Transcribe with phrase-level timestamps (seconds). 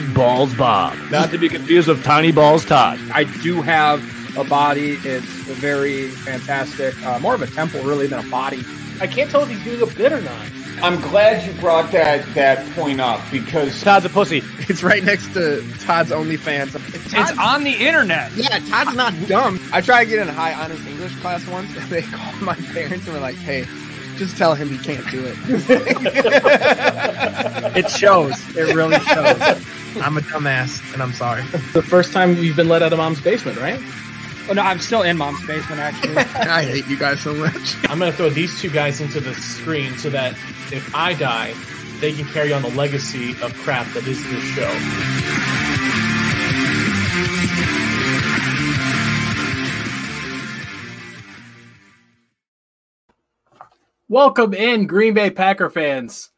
[0.00, 0.96] Big Balls Bob.
[1.10, 3.00] Not to be confused with Tiny Balls Todd.
[3.12, 4.00] I do have
[4.38, 4.92] a body.
[5.02, 6.94] It's very fantastic.
[7.04, 8.62] Uh, more of a temple, really, than a body.
[9.00, 10.46] I can't tell if he's doing a bit or not.
[10.82, 14.40] I'm glad you brought that that point up because Todd's a pussy.
[14.68, 16.70] It's right next to Todd's OnlyFans.
[17.10, 18.30] Todd's, It's on the internet.
[18.36, 19.58] yeah, Todd's not dumb.
[19.72, 22.54] I tried to get in a high honors English class once, and they called my
[22.54, 23.64] parents and were like, "Hey,
[24.16, 25.36] just tell him he can't do it."
[27.76, 28.34] It shows.
[28.56, 29.64] It really shows.
[30.02, 31.42] I'm a dumbass, and I'm sorry.
[31.72, 33.80] The first time you've been let out of mom's basement, right?
[34.48, 36.16] Oh no, I'm still in mom's basement actually.
[36.48, 37.76] I hate you guys so much.
[37.88, 40.32] I'm going to throw these two guys into the screen so that
[40.72, 41.54] if I die,
[42.00, 44.68] they can carry on the legacy of crap that is this show.
[54.08, 56.30] Welcome in, Green Bay Packer fans.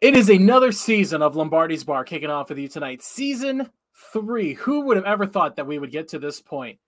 [0.00, 3.02] It is another season of Lombardi's Bar kicking off with you tonight.
[3.02, 3.68] Season
[4.12, 4.54] three.
[4.54, 6.78] Who would have ever thought that we would get to this point?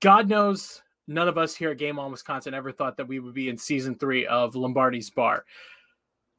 [0.00, 3.32] God knows none of us here at Game On Wisconsin ever thought that we would
[3.32, 5.46] be in season three of Lombardi's Bar.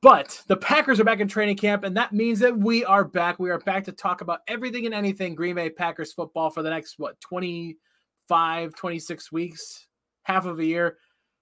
[0.04, 3.40] But the Packers are back in training camp, and that means that we are back.
[3.40, 6.70] We are back to talk about everything and anything Green Bay Packers football for the
[6.70, 9.88] next, what, 25, 26 weeks,
[10.22, 10.98] half of a year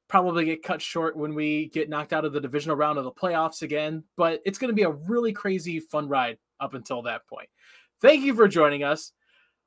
[0.08, 3.12] probably get cut short when we get knocked out of the divisional round of the
[3.12, 4.04] playoffs again.
[4.16, 7.50] But it's going to be a really crazy, fun ride up until that point.
[8.02, 9.12] Thank you for joining us.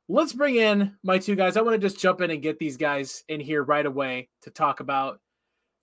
[0.08, 1.56] Let's bring in my two guys.
[1.56, 4.50] I want to just jump in and get these guys in here right away to
[4.50, 5.20] talk about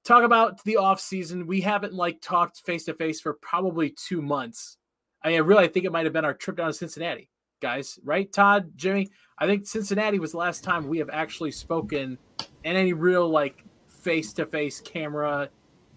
[0.04, 1.48] talk about the off season.
[1.48, 4.78] We haven't like talked face to face for probably two months.
[5.22, 7.30] I mean, I really, think it might have been our trip down to Cincinnati,
[7.62, 8.00] guys.
[8.04, 9.10] Right, Todd, Jimmy?
[9.38, 12.18] I think Cincinnati was the last time we have actually spoken
[12.64, 13.64] in any real like
[14.00, 15.50] face to face camera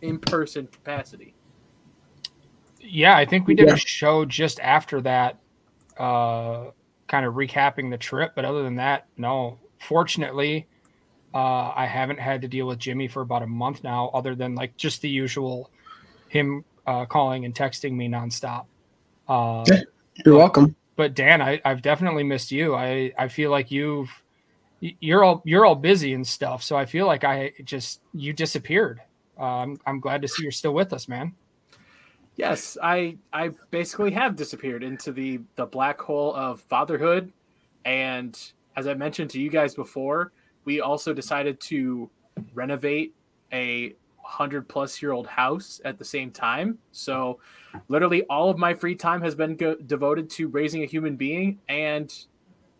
[0.02, 1.34] in person capacity.
[2.80, 5.38] yeah, I think we did a show just after that,
[5.98, 6.70] uh,
[7.08, 8.32] kind of recapping the trip.
[8.34, 9.58] But other than that, no.
[9.80, 10.66] Fortunately,
[11.34, 14.54] uh, I haven't had to deal with Jimmy for about a month now, other than
[14.54, 15.70] like just the usual
[16.28, 18.64] him uh, calling and texting me nonstop.
[19.28, 19.64] Uh,
[20.24, 20.74] You're welcome.
[20.96, 22.74] but Dan, I, I've definitely missed you.
[22.74, 24.14] I, I feel like you've y-
[24.80, 26.62] you're all you're all busy and stuff.
[26.62, 29.00] So I feel like I just you disappeared.
[29.38, 31.34] Um, I'm glad to see you're still with us, man.
[32.36, 37.32] Yes, I I basically have disappeared into the the black hole of fatherhood,
[37.84, 38.38] and
[38.76, 40.32] as I mentioned to you guys before,
[40.64, 42.08] we also decided to
[42.54, 43.14] renovate
[43.52, 46.78] a hundred plus year old house at the same time.
[46.92, 47.40] So,
[47.88, 51.58] literally, all of my free time has been go- devoted to raising a human being
[51.68, 52.14] and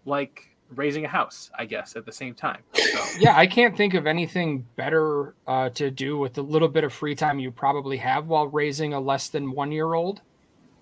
[0.07, 2.63] like raising a house, I guess, at the same time.
[2.75, 6.85] So, Yeah, I can't think of anything better uh, to do with the little bit
[6.85, 10.23] of free time you probably have while raising a less than one year old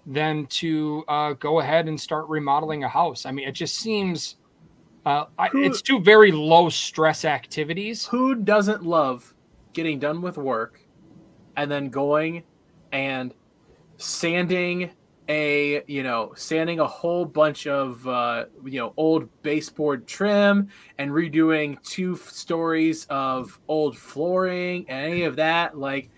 [0.06, 3.26] than to uh, go ahead and start remodeling a house.
[3.26, 4.36] I mean, it just seems
[5.06, 8.06] uh, I, Who- it's two very low stress activities.
[8.06, 9.34] who doesn't love
[9.72, 10.80] getting done with work
[11.56, 12.44] and then going
[12.92, 13.32] and
[13.96, 14.90] sanding
[15.28, 20.68] a you know sanding a whole bunch of uh, you know old baseboard trim
[20.98, 26.10] and redoing two f- stories of old flooring and any of that like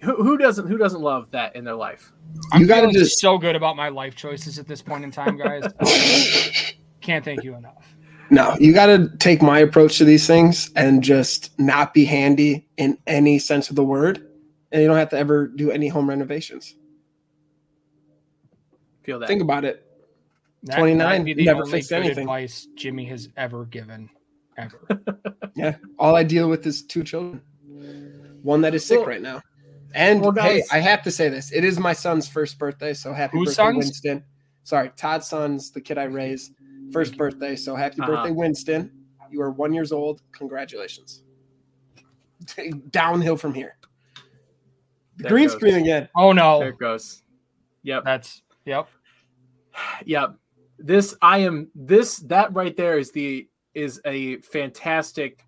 [0.00, 2.12] who, who doesn't who doesn't love that in their life
[2.52, 5.10] I'm You gotta feeling just- so good about my life choices at this point in
[5.10, 5.64] time, guys.
[7.00, 7.96] Can't thank you enough.
[8.30, 12.66] No, you got to take my approach to these things and just not be handy
[12.76, 14.28] in any sense of the word.
[14.70, 16.74] And you don't have to ever do any home renovations.
[19.08, 19.86] Feel that Think about it.
[20.64, 22.18] That 29, be the never only fixed anything.
[22.24, 24.10] advice Jimmy has ever given,
[24.58, 24.80] ever.
[25.56, 25.76] Yeah.
[25.98, 27.40] All I deal with is two children.
[28.42, 29.40] One that is sick Well- right now.
[29.94, 31.50] And Well, hey, I have to say this.
[31.52, 33.76] It is my son's first birthday, so happy birthday, son's?
[33.78, 34.24] Winston.
[34.64, 36.52] Sorry, Todd's son's the kid I raised.
[36.92, 37.56] First birthday.
[37.56, 38.10] So happy Uh-huh.
[38.12, 38.92] birthday, Winston.
[39.30, 40.20] You are one years old.
[40.32, 41.22] Congratulations.
[42.90, 43.76] Downhill from here.
[45.16, 45.56] There Green goes.
[45.56, 46.08] screen again.
[46.14, 47.22] Oh no, there it goes
[47.84, 48.88] yep that's yep.
[50.04, 50.36] Yep.
[50.78, 55.44] This I am this that right there is the is a fantastic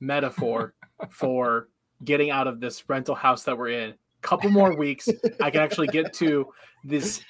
[0.00, 0.74] metaphor
[1.10, 1.68] for
[2.04, 3.94] getting out of this rental house that we're in.
[4.20, 5.08] Couple more weeks,
[5.40, 6.46] I can actually get to
[6.84, 7.22] this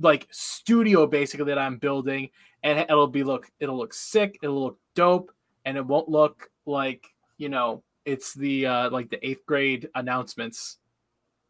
[0.00, 2.30] like studio basically that I'm building,
[2.62, 5.32] and it'll be look it'll look sick, it'll look dope,
[5.64, 7.04] and it won't look like
[7.38, 10.78] you know it's the uh like the eighth grade announcements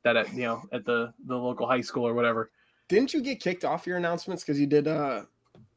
[0.02, 2.50] that at you know at the the local high school or whatever.
[2.88, 5.26] Didn't you get kicked off your announcements because you did a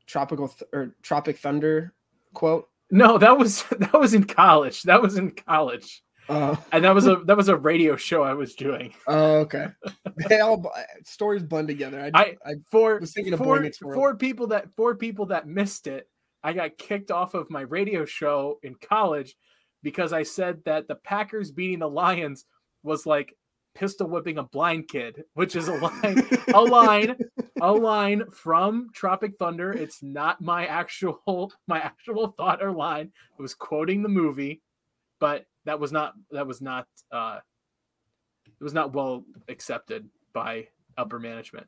[0.06, 1.94] tropical th- or tropic thunder
[2.34, 2.68] quote?
[2.92, 4.84] No, that was that was in college.
[4.84, 6.04] That was in college.
[6.28, 8.94] Uh, and that was a that was a radio show I was doing.
[9.08, 9.68] oh, okay.
[10.28, 10.72] They all
[11.04, 12.12] stories blend together.
[12.14, 15.48] I, I- I For was thinking of Boy four, four people that four people that
[15.48, 16.08] missed it,
[16.44, 19.36] I got kicked off of my radio show in college
[19.82, 22.46] because I said that the Packers beating the Lions
[22.84, 23.36] was like
[23.80, 27.16] pistol whipping a blind kid, which is a line, a line,
[27.62, 29.72] a line from Tropic Thunder.
[29.72, 33.12] It's not my actual my actual thought or line.
[33.38, 34.62] It was quoting the movie,
[35.20, 37.40] but that was not that was not uh
[38.46, 40.68] it was not well accepted by
[40.98, 41.68] upper management.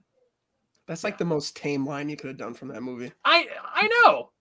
[0.88, 3.14] That's like the most tame line you could have done from that movie.
[3.24, 4.32] I I know.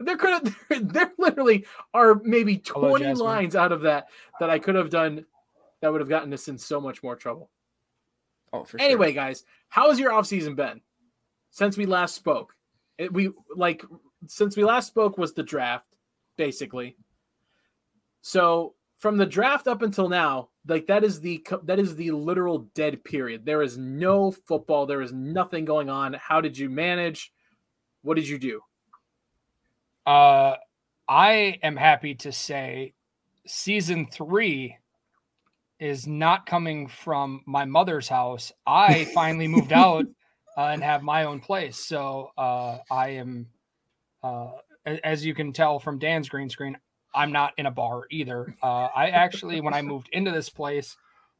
[0.00, 3.24] There could have there, there literally are maybe 20 Jasmine.
[3.24, 4.08] lines out of that
[4.40, 5.24] that I could have done
[5.84, 7.50] that would have gotten us in so much more trouble.
[8.54, 8.86] Oh, for sure.
[8.86, 10.80] Anyway, guys, how has your offseason been
[11.50, 12.54] since we last spoke?
[12.96, 13.84] It, we like
[14.26, 15.94] since we last spoke was the draft,
[16.38, 16.96] basically.
[18.22, 22.60] So from the draft up until now, like that is the that is the literal
[22.74, 23.44] dead period.
[23.44, 24.86] There is no football.
[24.86, 26.14] There is nothing going on.
[26.14, 27.30] How did you manage?
[28.00, 28.62] What did you do?
[30.06, 30.54] Uh,
[31.06, 32.94] I am happy to say
[33.46, 34.78] season three
[35.80, 38.52] is not coming from my mother's house.
[38.66, 40.06] I finally moved out
[40.56, 41.78] uh, and have my own place.
[41.78, 43.48] So uh, I am,
[44.22, 44.52] uh,
[45.02, 46.76] as you can tell from Dan's green screen,
[47.14, 48.54] I'm not in a bar either.
[48.62, 50.96] Uh, I actually, when I moved into this place,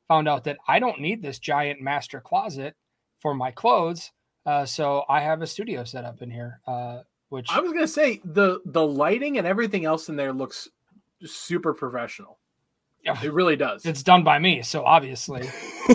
[0.08, 2.75] found out that I don't need this giant master closet
[3.19, 4.12] for my clothes.
[4.46, 7.00] Uh, so I have a studio set up in here, uh,
[7.31, 10.69] which I was gonna say the the lighting and everything else in there looks
[11.25, 12.38] super professional.
[13.05, 13.19] Yeah.
[13.23, 13.85] It really does.
[13.85, 14.62] it's done by me.
[14.62, 15.49] So obviously,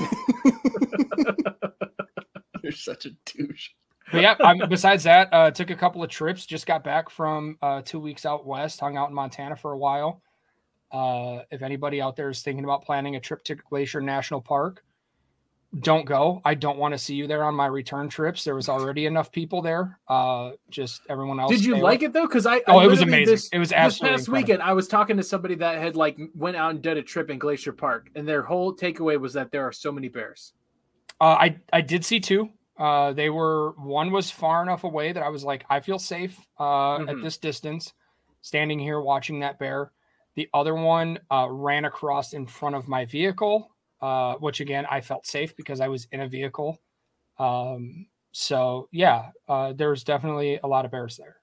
[2.64, 3.70] You're such a douche.
[4.12, 4.36] but yeah.
[4.40, 6.46] I'm, besides that, uh, took a couple of trips.
[6.46, 8.80] Just got back from uh, two weeks out west.
[8.80, 10.22] Hung out in Montana for a while.
[10.92, 14.84] Uh, if anybody out there is thinking about planning a trip to Glacier National Park,
[15.78, 16.42] don't go.
[16.44, 18.44] I don't want to see you there on my return trips.
[18.44, 20.00] There was already enough people there.
[20.08, 21.52] Uh, just everyone else.
[21.52, 22.08] Did you like away.
[22.08, 22.26] it though?
[22.26, 23.34] Because I Oh, I it was amazing.
[23.34, 24.34] This, It was this past incredible.
[24.34, 24.62] weekend.
[24.64, 27.38] I was talking to somebody that had like went out and did a trip in
[27.38, 30.54] Glacier Park, and their whole takeaway was that there are so many bears.
[31.22, 32.50] Uh, I I did see two.
[32.78, 36.40] Uh, they were one was far enough away that I was like, I feel safe
[36.60, 37.24] uh, at Mhm.
[37.24, 37.94] this distance,
[38.42, 39.92] standing here watching that bear.
[40.36, 43.70] The other one uh, ran across in front of my vehicle,
[44.02, 46.80] uh, which again I felt safe because I was in a vehicle.
[47.38, 51.38] Um, so yeah, uh, there's definitely a lot of bears there.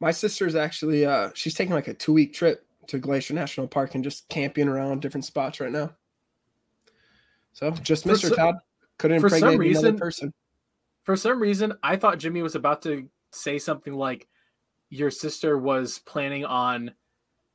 [0.00, 3.94] My sister's actually uh she's taking like a two week trip to Glacier National Park
[3.94, 5.92] and just camping around different spots right now.
[7.52, 8.28] So just For Mr.
[8.30, 8.56] so- Todd
[8.98, 10.34] couldn't for some impregnate another reason- person.
[11.04, 14.28] For some reason, I thought Jimmy was about to say something like,
[14.88, 16.92] "Your sister was planning on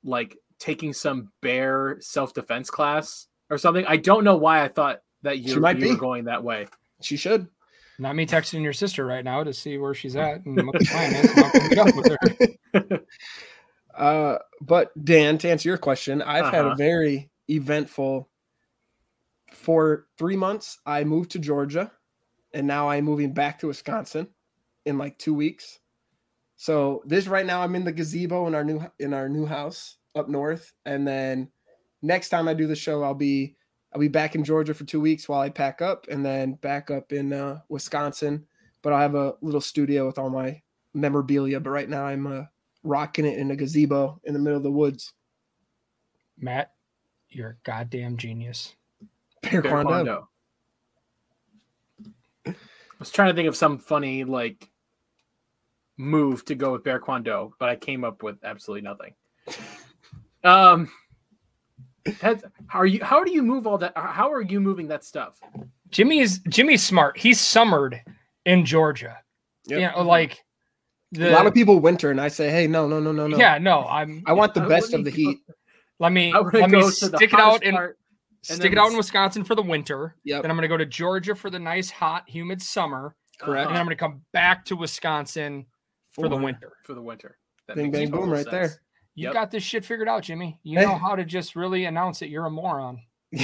[0.03, 5.01] like taking some bear self defense class or something." I don't know why I thought
[5.23, 5.89] that you, She might you be.
[5.89, 6.67] were going that way.
[7.01, 7.47] She should.
[7.99, 10.85] Not me texting your sister right now to see where she's at and what the
[10.91, 11.29] plan is.
[11.31, 12.07] and I'll meet up with
[12.73, 12.99] her.
[13.95, 16.75] Uh, but Dan, to answer your question, I've had a Uh-huh.
[16.75, 18.29] very eventful.
[19.51, 21.91] For three months, I moved to Georgia,
[22.53, 24.27] and now I'm moving back to Wisconsin
[24.85, 25.79] in like two weeks.
[26.57, 29.97] So this right now, I'm in the gazebo in our new in our new house
[30.17, 31.49] up north, and then
[32.01, 33.55] next time I do the show, I'll be
[33.93, 36.91] I'll be back in Georgia for two weeks while I pack up, and then back
[36.91, 38.45] up in uh, Wisconsin.
[38.81, 40.61] But I'll have a little studio with all my
[40.93, 41.59] memorabilia.
[41.59, 42.43] But right now, I'm uh,
[42.83, 45.13] rocking it in a gazebo in the middle of the woods.
[46.39, 46.73] Matt,
[47.29, 48.75] you're a goddamn genius.
[49.41, 50.27] Bear Bear Kwando.
[52.45, 52.55] Kwando.
[52.97, 54.69] I was trying to think of some funny like
[55.97, 59.13] move to go with Bear Kwando, but I came up with absolutely nothing.
[60.47, 60.89] Um,
[62.21, 63.03] that's, how are you?
[63.03, 63.93] How do you move all that?
[63.95, 65.39] How are you moving that stuff?
[65.89, 67.17] Jimmy is Jimmy's smart.
[67.17, 68.01] He's summered
[68.45, 69.17] in Georgia.
[69.67, 69.79] Yep.
[69.79, 70.43] You know, like
[71.11, 73.37] the a lot of people winter, and I say, hey, no, no, no, no, no.
[73.37, 75.37] Yeah, no, I'm I want the I best of the go- heat.
[75.99, 77.75] let me I want to let me go to the stick it out hottest in
[77.75, 77.97] part,
[78.49, 80.15] and stick it out in Wisconsin for the winter.
[80.23, 83.15] Yep, Then I'm gonna go to Georgia for the nice, hot, humid summer.
[83.39, 83.67] correct.
[83.67, 85.65] And then I'm gonna come back to Wisconsin
[86.11, 86.73] for the winter.
[86.83, 87.37] for the winter.
[87.67, 88.81] That Bing, makes bang, boom, total right there.
[89.17, 89.21] Sense.
[89.21, 89.33] You Yep.
[89.33, 90.59] got this shit figured out, Jimmy.
[90.63, 92.99] You know how to just really announce that you're a moron.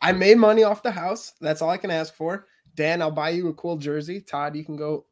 [0.00, 1.32] I made money off the house.
[1.40, 2.46] That's all I can ask for.
[2.74, 4.20] Dan, I'll buy you a cool jersey.
[4.20, 5.06] Todd, you can go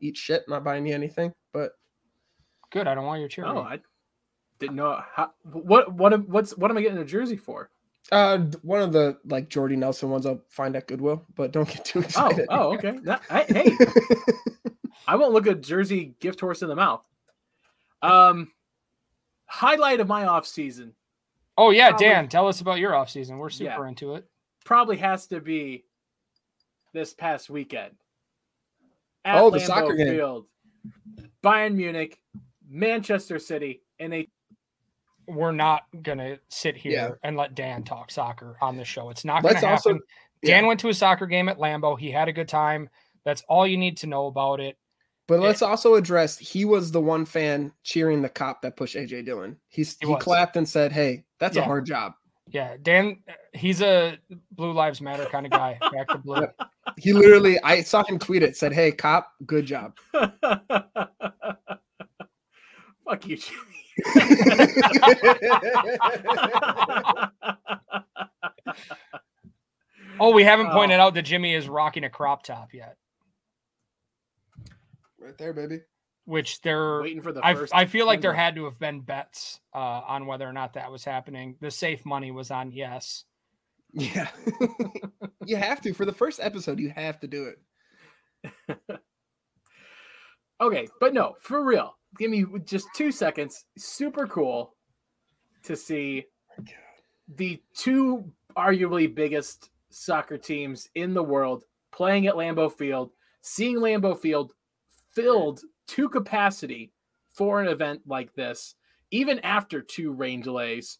[0.00, 0.44] eat shit.
[0.48, 1.72] Not buying you anything, but
[2.70, 2.86] Good.
[2.86, 3.46] I don't want your chair.
[3.46, 3.80] Oh, I
[4.58, 5.32] didn't know how.
[5.44, 7.70] What what am- what's what am I getting a jersey for?
[8.12, 11.24] uh, one of the like Jordy Nelson ones I'll find at Goodwill.
[11.34, 12.46] But don't get too Oh excited.
[12.48, 12.98] oh okay.
[13.04, 13.76] That- I- hey,
[15.06, 17.04] I won't look a jersey gift horse in the mouth.
[18.02, 18.52] Um,
[19.46, 20.94] highlight of my off season
[21.58, 23.36] Oh yeah, Probably- Dan, tell us about your off season.
[23.36, 23.88] We're super Yeah.
[23.88, 24.26] into it.
[24.64, 25.84] probably has to be
[26.92, 27.96] this past weekend.
[29.24, 30.14] At Oh, the Lambeau soccer game.
[30.14, 30.46] Field,
[31.42, 32.20] Bayern Munich,
[32.68, 34.28] Manchester City, and a
[35.26, 37.10] We're not gonna sit here Yeah.
[37.22, 39.10] and let Dan talk soccer on the show.
[39.10, 40.06] It's not gonna Let's also- happen.
[40.42, 40.68] Dan yeah.
[40.68, 41.98] went to a soccer game at Lambeau.
[41.98, 42.88] He had a good time.
[43.24, 44.78] That's all you need to know about it.
[45.30, 49.24] But let's also address he was the one fan cheering the cop that pushed AJ
[49.26, 49.56] Dillon.
[49.68, 50.20] He's, He he, was.
[50.22, 51.62] clapped and said, Hey, that's Yeah.
[51.62, 52.14] a hard job.
[52.48, 53.22] Yeah, Dan,
[53.52, 54.18] he's a
[54.50, 55.78] Blue Lives Matter kind of guy.
[55.92, 56.48] Back to blue.
[56.98, 59.96] He literally, I saw him tweet it, said, Hey, cop, good job.
[60.12, 60.34] fuck
[63.24, 64.04] you, Jimmy.
[70.18, 70.72] Oh, we haven't Oh.
[70.72, 72.96] pointed out that Jimmy is rocking a crop top yet,
[75.20, 75.80] right there, baby.
[76.24, 77.74] which there Waiting for the I, first.
[77.74, 80.90] I feel like there had to have been bets uh, on whether or not that
[80.90, 81.56] was happening.
[81.60, 83.24] The safe money was on yes.
[83.92, 84.28] Yeah.
[85.46, 85.92] you have to.
[85.92, 87.52] For the first episode, you have to do
[88.68, 88.78] it.
[90.60, 91.96] Okay, but no, for real.
[92.18, 93.64] Give me just two seconds.
[93.78, 94.74] Super cool
[95.62, 96.26] to see
[97.36, 103.10] the two arguably biggest soccer teams in the world playing at Lambeau Field,
[103.40, 104.52] seeing Lambeau Field
[105.14, 106.92] filled to capacity
[107.28, 108.74] for an event like this,
[109.10, 110.98] even after two rain delays,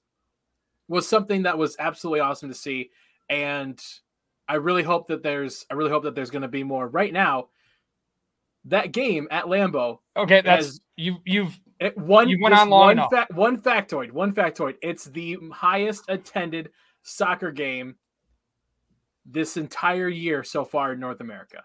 [0.88, 2.90] was something that was absolutely awesome to see.
[3.28, 3.80] And
[4.48, 6.88] I really hope that there's I really hope that there's going to be more.
[6.88, 7.48] Right now,
[8.64, 11.18] that game at Lambeau Okay, that's As- you.
[11.24, 14.12] You've it, one You went on long one, fa- one factoid.
[14.12, 14.74] One factoid.
[14.82, 16.70] It's the highest attended
[17.02, 17.94] soccer game
[19.24, 21.64] this entire year so far in North America.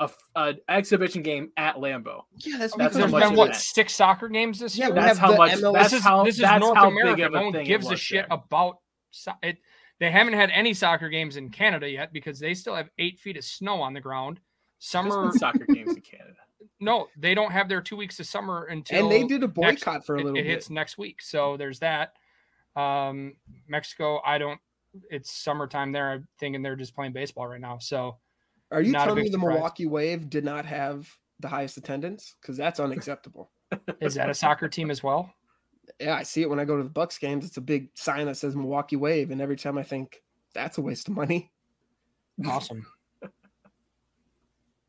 [0.00, 2.22] A, f- an exhibition game at Lambeau.
[2.38, 3.66] Yeah, that's, That's because how much been it what is.
[3.74, 4.88] six soccer games this year.
[4.88, 5.52] we That's how much.
[5.52, 6.24] MLS That's this is how.
[6.24, 7.16] this is that's North how America.
[7.16, 8.38] big of No a one thing it gives a shit there.
[8.38, 8.78] about
[9.10, 9.58] so- it.
[9.98, 13.36] They haven't had any soccer games in Canada yet because they still have eight feet
[13.36, 14.40] of snow on the ground.
[14.78, 16.36] Summer, soccer games in Canada.
[16.80, 19.84] no, they don't have their two weeks of summer until and they did a next-
[19.84, 20.50] boycott for a it, little it bit.
[20.50, 21.20] hits next week.
[21.20, 22.14] So there's that.
[22.74, 23.34] Um,
[23.68, 24.58] Mexico, I don't.
[25.10, 26.10] It's summertime there.
[26.12, 27.76] I'm thinking they're just playing baseball right now.
[27.78, 28.16] So
[28.70, 29.54] Are you not telling me the surprise.
[29.54, 31.08] Milwaukee Wave did not have
[31.40, 32.36] the highest attendance?
[32.40, 33.50] Because that's unacceptable.
[34.00, 35.32] is that a soccer team as well?
[35.98, 37.44] yeah, I see it when I go to the Bucks games.
[37.44, 40.22] It's a big sign that says Milwaukee Wave, and every time I think
[40.54, 41.50] that's a waste of money.
[42.46, 42.86] Awesome.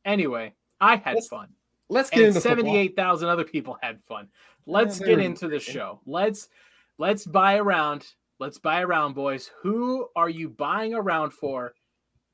[0.04, 1.50] Anyway, I had Let's fun.
[1.88, 4.30] Let's get and into 78,000 other people had fun.
[4.66, 6.02] Let's they get into the show.
[6.08, 6.50] Let's
[6.98, 8.08] let's buy around.
[8.40, 9.52] Let's buy around, boys.
[9.62, 11.76] Who are you buying around for?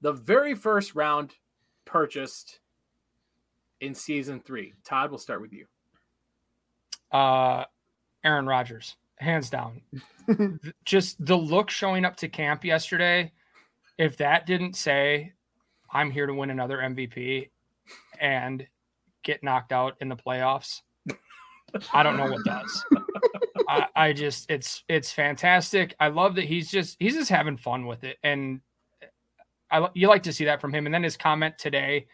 [0.02, 1.34] The very first round
[1.86, 2.60] purchased
[3.82, 4.74] in season three.
[4.84, 5.66] Todd, we'll start with you.
[7.12, 7.66] Uh,
[8.24, 9.82] Aaron Rodgers, hands down.
[10.86, 13.32] Just the look showing up to camp yesterday.
[13.98, 15.34] If that didn't say,
[15.92, 17.50] "I'm here to win another MVP,"
[18.20, 18.68] and
[19.24, 20.82] get knocked out in the playoffs,
[21.94, 22.86] I don't know what does.
[23.70, 25.96] I, I just it's it's fantastic.
[26.00, 28.62] I love that he's just he's just having fun with it, and
[29.72, 30.86] I you like to see that from him.
[30.86, 32.08] And then his comment today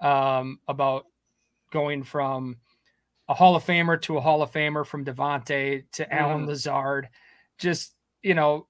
[0.00, 1.06] um, about
[1.72, 2.56] going from
[3.28, 7.08] a Hall of Famer to a Hall of Famer, from Davante to Allen Lazard,
[7.58, 8.66] just you know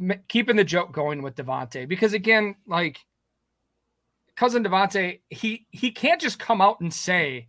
[0.00, 2.98] m- keeping the joke going with Davante because again, like
[4.36, 7.48] cousin Davante, he he can't just come out and say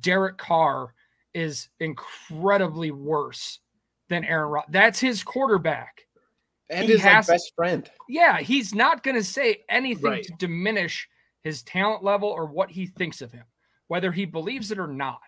[0.00, 0.94] Derek Carr
[1.34, 3.60] is incredibly worse
[4.08, 4.70] than Aaron Rodgers.
[4.70, 6.02] That's his quarterback.
[6.70, 7.90] And he his like, best friend.
[8.08, 10.24] Yeah, he's not going to say anything Right.
[10.24, 11.08] to diminish
[11.42, 13.44] his talent level or what he thinks of him,
[13.88, 15.20] whether he believes it or not.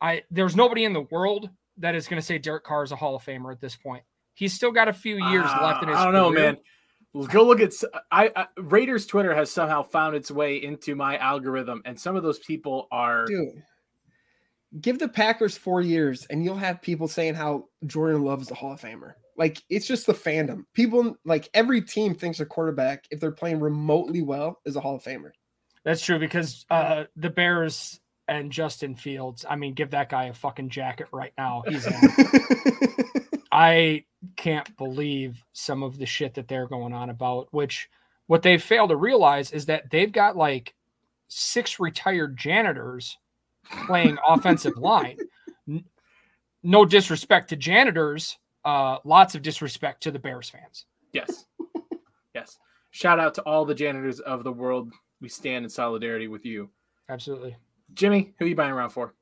[0.00, 2.96] I there's nobody in the world that is going to say Derek Carr is a
[2.96, 4.04] Hall of Famer at this point.
[4.34, 5.96] He's still got a few years left in his.
[5.96, 6.56] Uh, I don't know, man.
[7.32, 11.16] Go look at s- I, I Raiders Twitter has somehow found its way into my
[11.18, 13.62] algorithm, and some of those people are Dude,
[14.80, 18.54] give the Packers four years and you'll have people saying how Jordan Love is a
[18.54, 19.14] Hall of Famer.
[19.38, 20.64] Like it's just the fandom.
[20.74, 24.96] People like every team thinks a quarterback, if they're playing remotely well, is a Hall
[24.96, 25.30] of Famer.
[25.84, 29.46] That's true because uh, the Bears and Justin Fields.
[29.48, 31.62] I mean, give that guy a fucking jacket right now.
[31.66, 31.88] He's.
[33.52, 34.04] I
[34.36, 37.88] can't believe some of the shit that they're going on about, which
[38.26, 40.74] what they fail to realize is that they've got like
[41.28, 43.16] six retired janitors
[43.86, 45.16] playing offensive line.
[46.62, 48.36] No disrespect to janitors,
[48.68, 50.84] uh, lots of disrespect to the Bears fans.
[51.14, 51.46] Yes.
[52.34, 52.58] yes.
[52.90, 54.92] Shout out to all the janitors of the world.
[55.22, 56.68] We stand in solidarity with you.
[57.08, 57.56] Absolutely.
[57.94, 59.14] Jimmy, who are you buying around for?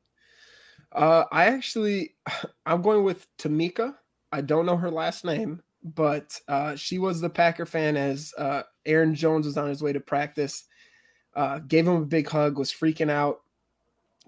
[0.91, 2.17] Uh, I actually,
[2.67, 3.95] I'm going with Tamika.
[4.33, 8.63] I don't know her last name, but uh, she was the Packer fan as uh,
[8.85, 10.65] Aaron Jones was on his way to practice.
[11.37, 13.43] Uh, gave him a big hug, was freaking out,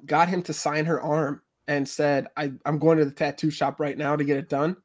[0.06, 3.80] got him to sign her arm, and said, I, "I'm going to the tattoo shop
[3.80, 4.76] right now to get it done."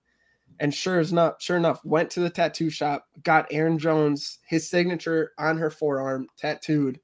[0.59, 4.69] And sure as enough, sure enough, went to the tattoo shop, got Aaron Jones his
[4.69, 6.99] signature on her forearm tattooed.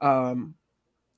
[0.00, 0.54] Um,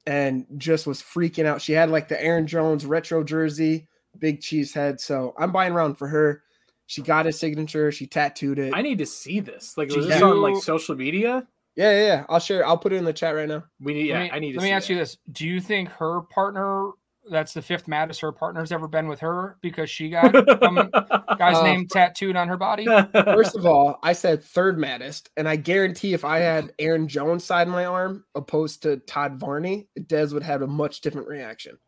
[0.06, 1.60] and just was freaking out.
[1.60, 3.88] She had like the Aaron Jones retro jersey,
[4.18, 5.00] big cheese head.
[5.00, 6.42] So I'm buying around for her.
[6.86, 7.92] She got his signature.
[7.92, 8.72] She tattooed it.
[8.74, 9.76] I need to see this.
[9.76, 11.46] Like, Do was this you- on like social media?
[11.76, 12.24] yeah, yeah, yeah.
[12.30, 12.66] I'll share.
[12.66, 13.64] I'll put it in the chat right now.
[13.80, 14.06] We need.
[14.06, 14.58] Yeah, me, I need to.
[14.58, 14.92] let me see ask that.
[14.94, 16.92] you this: Do you think her partner,
[17.30, 20.74] that's the fifth maddest her partner's ever been with her because she got some
[21.38, 22.84] guy's Uh, name tattooed on her body?
[23.12, 27.44] First of all, I said third maddest, and I guarantee if I had Aaron Jones
[27.44, 31.78] side in my arm opposed to Todd Varney, Dez would have a much different reaction.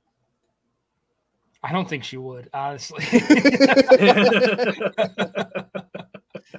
[1.63, 3.05] I don't think she would, honestly.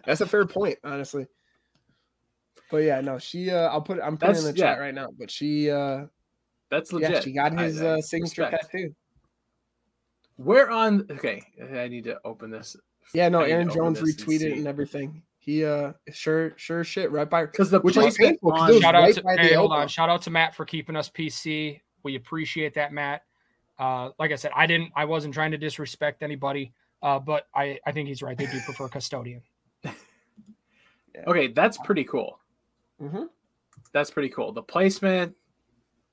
[0.05, 1.27] That's a fair point, honestly.
[2.69, 3.49] But yeah, no, she.
[3.51, 3.99] Uh, I'll put.
[4.01, 4.83] I'm putting it in the That's- chat yeah.
[4.83, 5.09] right now.
[5.17, 5.69] But she.
[5.69, 6.05] uh
[6.71, 7.11] That's legit.
[7.11, 8.71] Yeah, she got his I uh, signature respect.
[8.71, 8.95] tattoo.
[10.37, 11.05] Where on?
[11.11, 11.43] Okay,
[11.77, 12.75] I need to open this.
[13.13, 15.21] Yeah, no, I need to Aaron Jones this and retweeted and everything.
[15.37, 18.81] He uh sure sure shit right by because the which is placement on- it was
[18.81, 19.87] Shout out right to by hey, hold on.
[19.87, 21.81] Shout out to Matt for keeping us PC.
[22.03, 23.23] We appreciate that, Matt.
[23.77, 27.79] Uh, like I said, I didn't I wasn't trying to disrespect anybody, uh, but I,
[27.85, 28.37] I think he's right.
[28.37, 29.41] They do prefer custodian.
[31.27, 32.39] Okay, that's pretty cool.
[33.01, 33.27] Mhm.
[33.93, 34.53] That's pretty cool.
[34.53, 35.35] The placement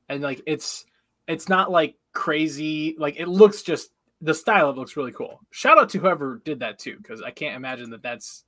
[0.09, 0.85] and like it's
[1.27, 2.97] it's not like crazy.
[2.99, 4.71] Like it looks just the style.
[4.71, 5.41] It looks really cool.
[5.51, 8.45] Shout out to whoever did that too, because I can't imagine that that's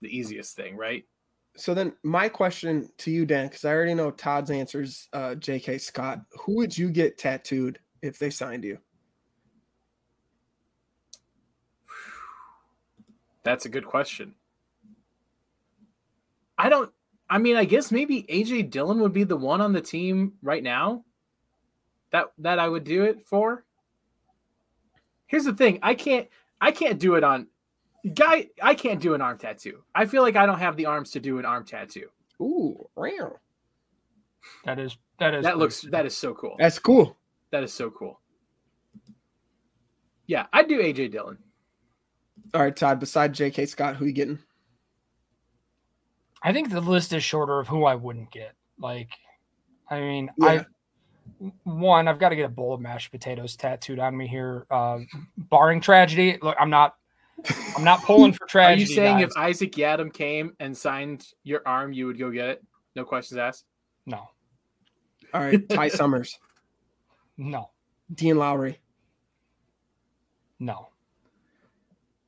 [0.00, 1.04] the easiest thing, right?
[1.56, 5.78] So then my question to you, Dan, because I already know Todd's answers, uh, J.K.
[5.78, 6.20] Scott.
[6.40, 8.78] Who would you get tattooed if they signed you?
[13.42, 14.34] That's a good question.
[16.56, 16.92] I don't.
[17.30, 20.62] I mean, I guess maybe AJ Dillon would be the one on the team right
[20.62, 21.04] now.
[22.10, 23.64] That that I would do it for.
[25.28, 26.28] Here's the thing: I can't.
[26.60, 27.46] I can't do it on
[28.14, 28.48] guy.
[28.60, 29.84] I can't do an arm tattoo.
[29.94, 32.08] I feel like I don't have the arms to do an arm tattoo.
[32.42, 33.40] Ooh, rare.
[34.64, 35.82] That is that is That looks.
[35.82, 36.56] That is so cool.
[36.58, 37.16] That's cool.
[37.52, 38.20] That is so cool.
[40.26, 41.38] Yeah, I'd do AJ Dillon.
[42.54, 42.98] All right, Todd.
[42.98, 43.66] Beside J.K.
[43.66, 44.38] Scott, who you getting?
[46.42, 48.54] I think the list is shorter of who I wouldn't get.
[48.78, 49.10] Like,
[49.90, 50.46] I mean, Yeah.
[50.46, 50.66] I
[51.64, 54.66] one, I've got to get a bowl of mashed potatoes tattooed on me here.
[54.70, 54.98] Uh,
[55.38, 56.96] barring tragedy, look, I'm not,
[57.76, 58.82] I'm not pulling for tragedy.
[58.84, 59.30] Are you saying guys.
[59.30, 62.64] if Isaac Yiadom came and signed your arm, you would go get it?
[62.94, 63.64] No questions asked.
[64.04, 64.28] no,
[65.32, 66.38] All right, Ty Summers,
[67.38, 67.70] no,
[68.14, 68.78] Dean Lowry.
[70.58, 70.89] no.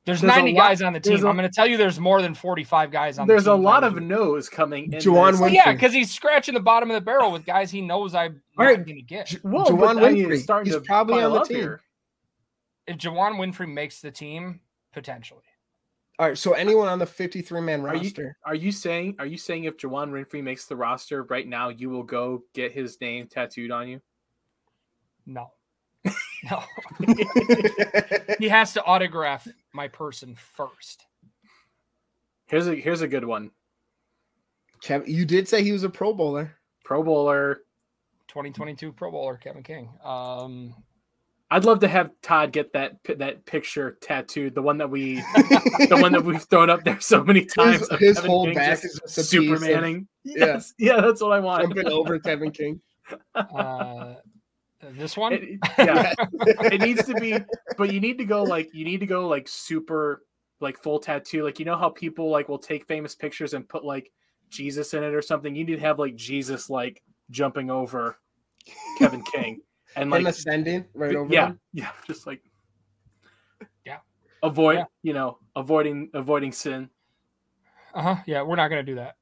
[0.05, 1.27] There's, There's a 90 lot- guys on the there's team.
[1.27, 3.25] a- I'm going to tell you, there's more than 45 guys on.
[3.27, 4.99] There's the a lot of would- no's coming in.
[4.99, 5.39] Juwann this.
[5.41, 5.53] Winfree.
[5.53, 8.65] yeah, because he's scratching the bottom of the barrel with guys he knows I'm not
[8.65, 9.27] going to get.
[9.27, 10.33] J- Whoa, Juwann but Winfree.
[10.33, 11.57] it's starting He's to probably on the team.
[11.57, 11.81] here.
[12.85, 14.59] if Juwann Winfree makes the team,
[14.91, 15.39] potentially.
[16.19, 18.37] All right, so anyone on the 53 man Are you- roster?
[18.45, 19.15] Are you saying?
[19.19, 22.73] Are you saying if Juwann Winfree makes the roster right now, you will go get
[22.73, 24.01] his name tattooed on you?
[25.25, 25.51] No.
[26.51, 26.61] No.
[28.39, 31.05] he has to autograph my person first.
[32.47, 33.51] Here's a here's a good one.
[34.81, 36.57] Kevin, you did say he was a Pro Bowler.
[36.83, 37.61] Pro Bowler.
[38.27, 39.89] 2022 Pro Bowler Kevin King.
[40.03, 40.75] Um,
[41.49, 45.99] I'd love to have Todd get that that picture tattooed, the one that we the
[46.01, 47.87] one that we've thrown up there so many times.
[47.91, 50.07] His, his whole King back is just a of Supermaning.
[50.23, 50.45] yeah.
[50.45, 51.63] Yes, yeah, that's what I want.
[51.63, 52.81] jumping over Kevin King.
[53.35, 54.15] uh,
[54.91, 56.13] this one, It- yeah,
[56.71, 57.37] it needs to be,
[57.77, 60.23] but you need to go like you need to go like super
[60.59, 61.43] like full tattoo.
[61.43, 64.11] Like you know how people like will take famous pictures and put like
[64.49, 65.55] Jesus in it or something.
[65.55, 68.17] You need to have like Jesus like jumping over
[68.99, 69.61] Kevin King
[69.95, 71.59] and Him like ascending right over yeah, him.
[71.73, 72.41] yeah, just like
[73.85, 73.97] Yeah.
[74.41, 74.85] avoid Yeah.
[75.03, 76.89] you know avoiding avoiding sin.
[77.93, 78.15] uh huh.
[78.25, 79.15] Yeah, we're not going to do that.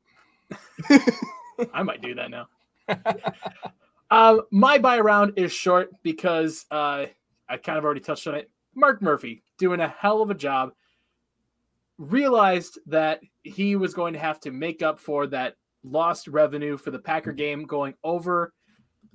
[1.73, 2.47] I might do that now.
[4.11, 7.05] um, my buy around is short because uh,
[7.49, 8.51] I kind of already touched on it.
[8.75, 10.71] Mark Murphy doing a hell of a job.
[11.97, 16.91] Realized that he was going to have to make up for that lost revenue for
[16.91, 18.53] the Packer game going over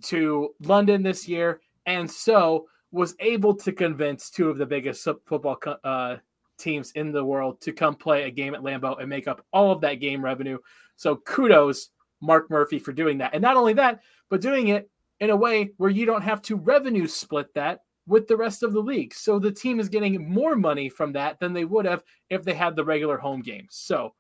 [0.02, 5.58] to London this year, and so was able to convince two of the biggest football
[5.84, 6.16] uh,
[6.58, 9.72] teams in the world to come play a game at Lambeau and make up all
[9.72, 10.58] of that game revenue.
[10.96, 13.34] So kudos, Mark Murphy, for doing that.
[13.34, 16.56] And not only that, but doing it in a way where you don't have to
[16.56, 19.14] revenue split that with the rest of the league.
[19.14, 22.54] So the team is getting more money from that than they would have if they
[22.54, 23.70] had the regular home games.
[23.70, 24.14] So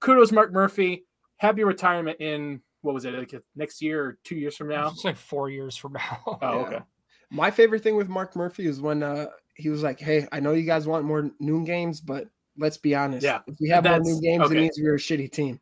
[0.00, 1.04] kudos, Mark Murphy.
[1.38, 4.88] Happy retirement in what was it, like next year or two years from now?
[4.88, 6.20] It's like four years from now.
[6.26, 6.66] Oh, Yeah.
[6.66, 6.78] okay.
[7.30, 10.52] My favorite thing with Mark Murphy is when uh, he was like, "Hey, I know
[10.52, 13.24] you guys want more noon games, but let's be honest.
[13.24, 14.54] Yeah, if we have more noon games, okay.
[14.56, 15.60] it means we're a shitty team."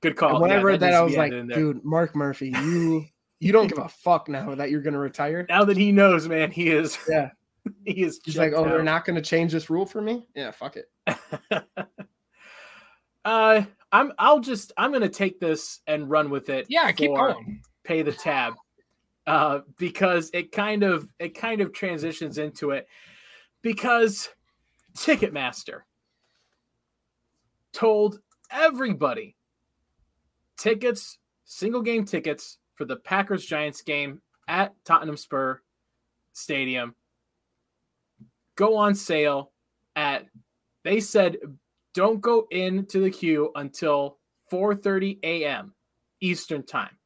[0.00, 0.30] Good call.
[0.30, 1.58] and when I Yeah, read that, needs I was like, added in there.
[1.58, 3.04] "Dude, Mark Murphy, you
[3.40, 6.50] you don't give a fuck now that you're gonna retire." now that he knows, man,
[6.50, 6.98] he is.
[7.08, 7.30] Yeah.
[7.84, 8.20] he is.
[8.24, 10.90] He's like, checked "Oh, they're not gonna change this rule for me." Yeah, fuck it.
[13.24, 14.12] uh, I'm.
[14.18, 14.72] I'll just.
[14.76, 16.66] I'm gonna take this and run with it.
[16.68, 17.62] Yeah, keep going.
[17.82, 18.54] Pay the tab,
[19.26, 22.86] uh, because it kind of it kind of transitions into it,
[23.62, 24.28] because
[24.96, 25.80] Ticketmaster
[27.72, 29.36] told everybody
[30.56, 35.60] tickets, single game tickets for the Packers Giants game at Tottenham Spur
[36.32, 36.94] Stadium
[38.56, 39.52] go on sale
[39.96, 40.24] at
[40.82, 41.36] they said
[41.92, 44.16] don't go into the queue until
[44.50, 45.74] 4:30 a.m.
[46.22, 46.96] Eastern time.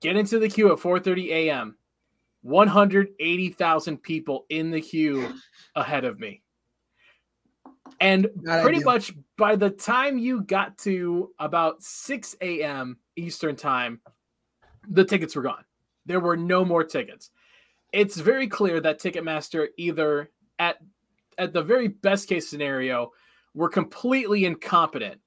[0.00, 1.76] Get into the queue at 4:30 a.m.
[2.40, 5.34] 180,000 people in the queue
[5.74, 6.42] ahead of me.
[8.00, 8.92] And Not pretty ideal.
[8.92, 12.98] much by the time you got to about 6 a.m.
[13.16, 14.00] Eastern time,
[14.88, 15.64] the tickets were gone.
[16.06, 17.30] There were no more tickets.
[17.92, 20.78] It's very clear that Ticketmaster either at
[21.38, 23.12] at the very best case scenario
[23.54, 25.20] were completely incompetent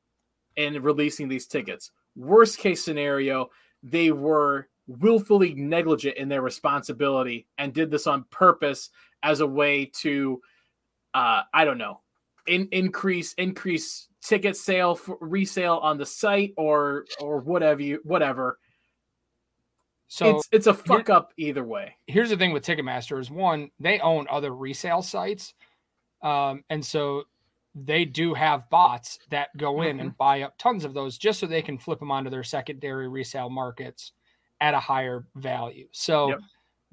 [0.55, 1.91] in releasing these tickets.
[2.15, 3.49] Worst case scenario,
[3.83, 8.89] they were willfully negligent in their responsibility and did this on purpose
[9.23, 10.41] as a way to
[11.13, 12.01] uh I don't know,
[12.47, 18.59] in, increase increase ticket sale for resale on the site or or whatever you whatever.
[20.07, 21.95] So it's it's a fuck up either way.
[22.07, 25.53] here's the thing with Ticketmaster is one, they own other resale sites.
[26.21, 27.23] Um, and so
[27.75, 31.45] they do have bots that go in and buy up tons of those just so
[31.45, 34.13] they can flip them onto their secondary resale markets
[34.61, 35.87] at a higher value.
[35.91, 36.39] So Yep.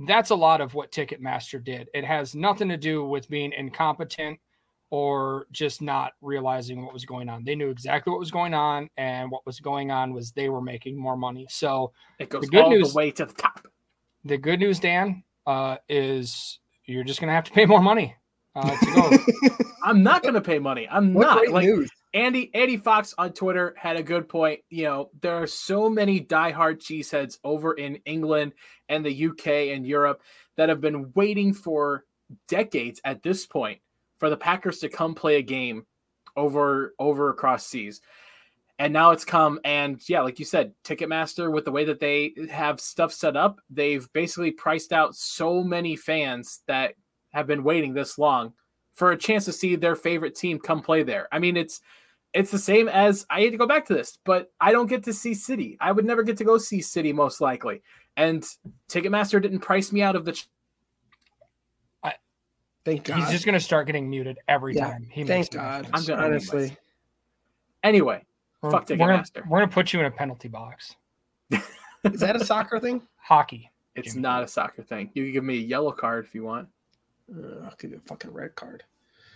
[0.00, 1.88] that's a lot of what Ticketmaster did.
[1.94, 4.38] It has nothing to do with being incompetent
[4.94, 7.42] or just not realizing what was going on.
[7.42, 10.60] They knew exactly what was going on, and what was going on was they were
[10.62, 11.46] making more money.
[11.50, 13.66] So It goes good all news- the way to the top.
[14.24, 18.14] the good news, Dan, uh, is you're just gonna have to pay more money
[18.54, 19.56] uh, to go.
[19.84, 20.86] I'm not going to pay money.
[20.88, 21.90] I'm What not great like news!
[22.14, 24.60] Andy Andy Fox on Twitter had a good point.
[24.70, 28.52] You know, there are so many diehard cheeseheads over in England
[28.88, 30.22] and the UK and Europe
[30.56, 32.04] that have been waiting for
[32.48, 33.80] decades at this point
[34.18, 35.86] for the Packers to come play a game
[36.36, 38.00] over over across seas.
[38.78, 42.34] And now it's come and yeah, like you said, Ticketmaster with the way that they
[42.50, 46.94] have stuff set up, they've basically priced out so many fans that
[47.32, 48.52] have been waiting this long
[48.94, 51.28] for a chance to see their favorite team come play there.
[51.30, 51.80] I mean, it's
[52.32, 55.04] it's the same as I hate to go back to this, but I don't get
[55.04, 55.76] to see City.
[55.80, 57.80] I would never get to go see City most likely.
[58.16, 58.44] And
[58.88, 60.40] Ticketmaster didn't price me out of the
[62.84, 63.18] Thank God.
[63.18, 65.06] He's just gonna start getting muted every Yeah, time.
[65.10, 65.82] He Thank makes God.
[65.82, 65.98] mistakes.
[66.10, 66.76] I'm gonna- honestly.
[67.82, 68.24] Anyway,
[68.62, 69.48] We're, fuck we're gonna, Ticketmaster.
[69.48, 70.94] we're gonna put you in a penalty box.
[71.50, 73.02] Is that a soccer thing?
[73.16, 73.70] Hockey.
[73.94, 74.22] it's Jimmy.
[74.22, 75.10] not a soccer thing.
[75.14, 76.68] You can give me a yellow card if you want.
[77.34, 78.84] Uh, I'll give you a fucking red card.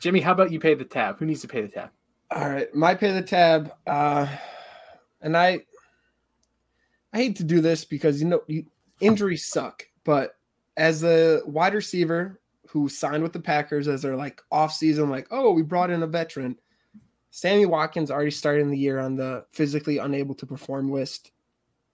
[0.00, 1.18] Jimmy, how about you pay the tab?
[1.18, 1.90] Who needs to pay the tab?
[2.30, 3.72] All right, my pay the tab.
[3.86, 4.26] Uh,
[5.22, 5.60] and I,
[7.12, 8.66] I hate to do this because you know you,
[9.00, 9.86] injuries suck.
[10.04, 10.36] But
[10.76, 15.26] as a wide receiver who signed with the Packers as their like off season, like
[15.30, 16.58] oh we brought in a veteran,
[17.30, 21.32] Sammy Watkins already starting the year on the physically unable to perform list,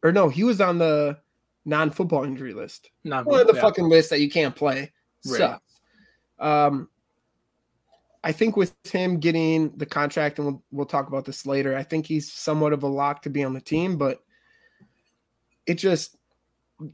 [0.02, 1.18] or no, he was on the
[1.66, 3.62] non-football injury list Not one of the yeah.
[3.62, 4.92] fucking list that you can't play
[5.26, 5.38] Right.
[5.38, 5.80] sucks.
[6.38, 6.88] Um,
[8.22, 11.76] I think with him getting the contract, and we'll, we'll talk about this later.
[11.76, 14.20] I think he's somewhat of a lock to be on the team, but
[15.66, 16.16] it just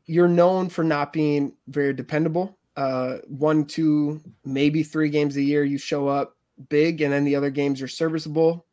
[0.06, 2.58] you're known for not being very dependable.
[2.80, 6.38] Uh, one, two, maybe three games a year you show up
[6.70, 8.64] big, and then the other games you're serviceable.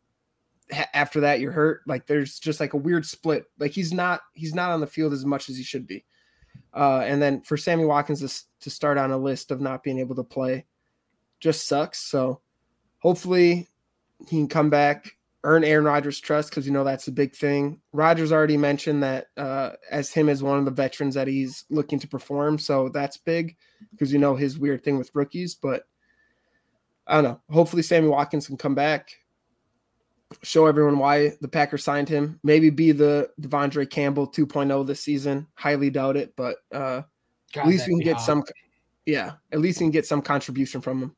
[0.71, 1.81] Ha- After that, you're hurt.
[1.87, 3.47] Like there's just like a weird split.
[3.59, 6.05] Like he's not he's not on the field as much as he should be.
[6.73, 9.99] Uh, and then for Sammy Watkins to, to start on a list of not being
[9.99, 10.65] able to play
[11.41, 11.99] just sucks.
[11.99, 12.39] So
[12.99, 13.67] hopefully
[14.19, 17.79] he can come back, earn Aaron Rodgers' trust because you know that's a big thing.
[17.93, 21.99] Rodgers already mentioned that uh, as him as one of the veterans that he's looking
[21.99, 22.57] to perform.
[22.59, 23.55] So that's big
[23.91, 25.55] because you know his weird thing with rookies.
[25.55, 25.83] But
[27.05, 27.41] I don't know.
[27.49, 29.11] Hopefully Sammy Watkins can come back,
[30.43, 32.39] show everyone why the Packers signed him.
[32.43, 35.47] Maybe be the De'Vondre Campbell 2.0 this season.
[35.55, 37.03] Highly doubt it, but uh,
[37.53, 38.25] God, at least we can get hot.
[38.25, 38.43] some.
[39.05, 41.15] Yeah, at least you can get some contribution from him.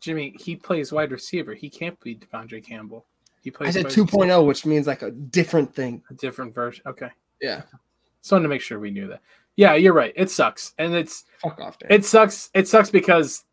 [0.00, 1.54] Jimmy, he plays wide receiver.
[1.54, 3.06] He can't be De'Vondre Campbell.
[3.44, 6.02] He I plays said wide 2.0, which means like a different thing.
[6.10, 6.82] a different version.
[6.86, 7.10] Okay.
[7.40, 7.62] Yeah.
[8.20, 9.20] Just wanted to make sure we knew that.
[9.56, 10.12] Yeah, you're right.
[10.16, 10.72] It sucks.
[10.78, 11.92] And it's Fuck off, Dan.
[11.92, 12.50] it sucks.
[12.54, 13.44] It sucks because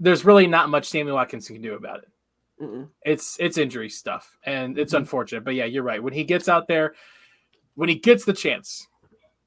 [0.00, 2.08] there's really not much Sammy Watkins can do about it.
[2.60, 2.88] Mm-mm.
[3.04, 4.98] It's it's injury stuff, and it's Mhm.
[4.98, 5.44] unfortunate.
[5.44, 6.02] But yeah, you're right.
[6.02, 6.94] When he gets out there,
[7.76, 8.86] when he gets the chance,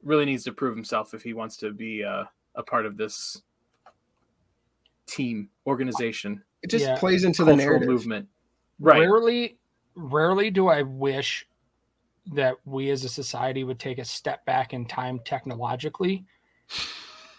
[0.01, 2.23] really needs to prove himself if he wants to be uh,
[2.55, 3.41] a part of this
[5.05, 6.97] team organization It just Yeah.
[6.97, 7.87] plays into the narrative.
[7.87, 8.27] movement.
[8.79, 8.99] Right.
[8.99, 9.57] Rarely,
[9.95, 11.47] rarely do I wish
[12.33, 16.25] that we as a society would take a step back in time technologically.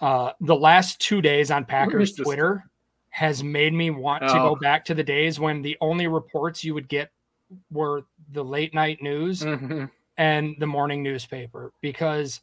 [0.01, 2.25] Uh, the last two days on Packers this?
[2.25, 2.65] Twitter
[3.11, 4.55] has made me want to Oh.
[4.55, 7.11] go back to the days when the only reports you would get
[7.71, 9.91] were the late night news Mhm.
[10.17, 12.41] and the morning newspaper because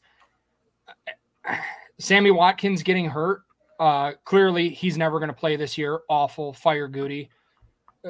[1.99, 3.43] Sammy Watkins getting hurt.
[3.79, 6.01] Uh, clearly, he's never going to play this year.
[6.09, 7.29] Awful, fire Gutey.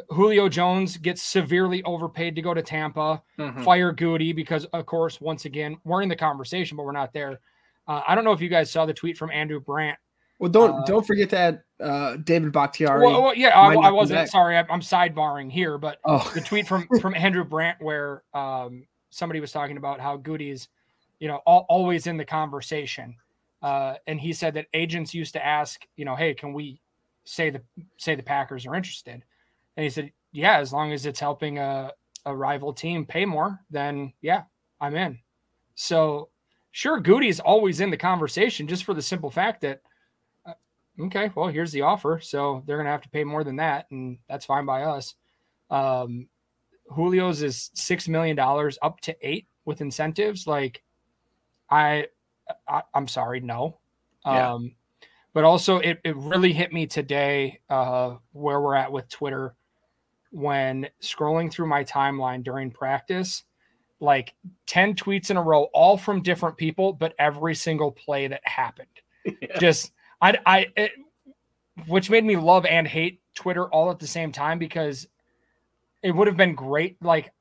[0.09, 3.21] Julio Jones gets severely overpaid to go to Tampa.
[3.37, 3.63] Mhm.
[3.63, 7.39] Fire Gutey because, of course, once again, we're in the conversation, but we're not there.
[7.87, 9.97] Uh, I don't know if you guys saw the tweet from Andrew Brandt.
[10.39, 13.05] Well, don't Uh, don't forget to add uh, David Bakhtiari.
[13.05, 14.27] Well, well, yeah, I, I wasn't back.
[14.27, 14.57] sorry.
[14.57, 19.39] I'm, I'm sidebarring here, but oh, the tweet from from Andrew Brandt where um, somebody
[19.39, 20.67] was talking about how Gutey's,
[21.19, 23.15] you know, al- always in the conversation,
[23.61, 26.81] uh, and he said that agents used to ask, you know, hey, can we
[27.23, 27.61] say the
[27.97, 29.23] say the Packers are interested?
[29.77, 31.91] And he said, yeah, as long as it's helping a
[32.25, 34.43] a rival team pay more, then yeah,
[34.81, 35.19] I'm in.
[35.75, 36.29] So
[36.71, 39.81] sure, Gutey is always in the conversation just for the simple fact that.
[40.45, 40.53] uh,
[40.99, 42.19] Okay, well, here's the offer.
[42.21, 45.15] So they're going to have to pay more than that, and that's fine by us.
[45.69, 46.29] Um,
[46.95, 50.47] Julio's is six million dollars up to eight with incentives.
[50.47, 50.81] Like,
[51.69, 52.07] I,
[52.67, 53.79] I I'm sorry, no.
[54.25, 54.53] Yeah.
[54.53, 54.75] Um,
[55.33, 59.55] but also it, it really hit me today uh, where we're at with Twitter
[60.35, 63.43] when scrolling through my timeline during practice,
[64.01, 64.33] like
[64.67, 68.87] 10 tweets in a row, all from different people, but every single play that happened.
[69.41, 69.57] Yeah.
[69.57, 70.91] Just I I it,
[71.87, 75.07] which made me love and hate Twitter all at the same time because
[76.03, 77.01] it would have been great.
[77.01, 77.33] Like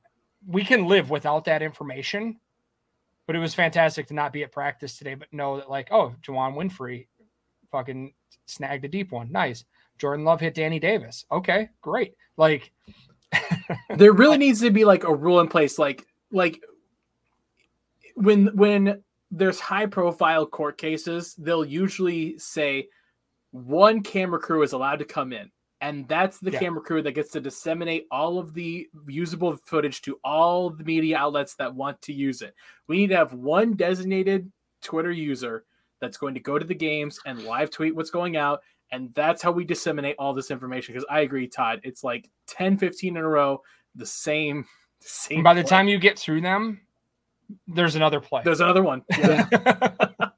[0.47, 2.41] we can live without that information,
[3.27, 6.15] but it was fantastic to not be at practice today, but know that like, oh,
[6.23, 7.07] Juwann Winfree
[7.71, 8.15] fucking
[8.47, 9.31] snagged a deep one.
[9.31, 9.67] Nice.
[9.99, 11.25] Jordan Love hit Danny Davis.
[11.31, 12.15] Okay, great.
[12.37, 12.73] Like
[13.97, 16.61] there really needs to be like a rule in place like like
[18.15, 22.87] when when there's high profile court cases they'll usually say
[23.51, 26.61] one camera crew is allowed to come in and that's the Yeah.
[26.61, 31.17] camera crew that gets to disseminate all of the usable footage to all the media
[31.19, 32.55] outlets that want to use it
[32.87, 35.65] we need to have one designated twitter user
[36.01, 38.61] that's going to go to the games and live tweet what's going out
[38.95, 42.77] and that's how we disseminate all this information because i agree todd it's like 10
[42.77, 43.61] 15 in a row
[43.95, 44.65] the same
[45.01, 46.81] same by the time you get through them,
[47.67, 48.41] there's another play.
[48.45, 49.47] there's another one yeah.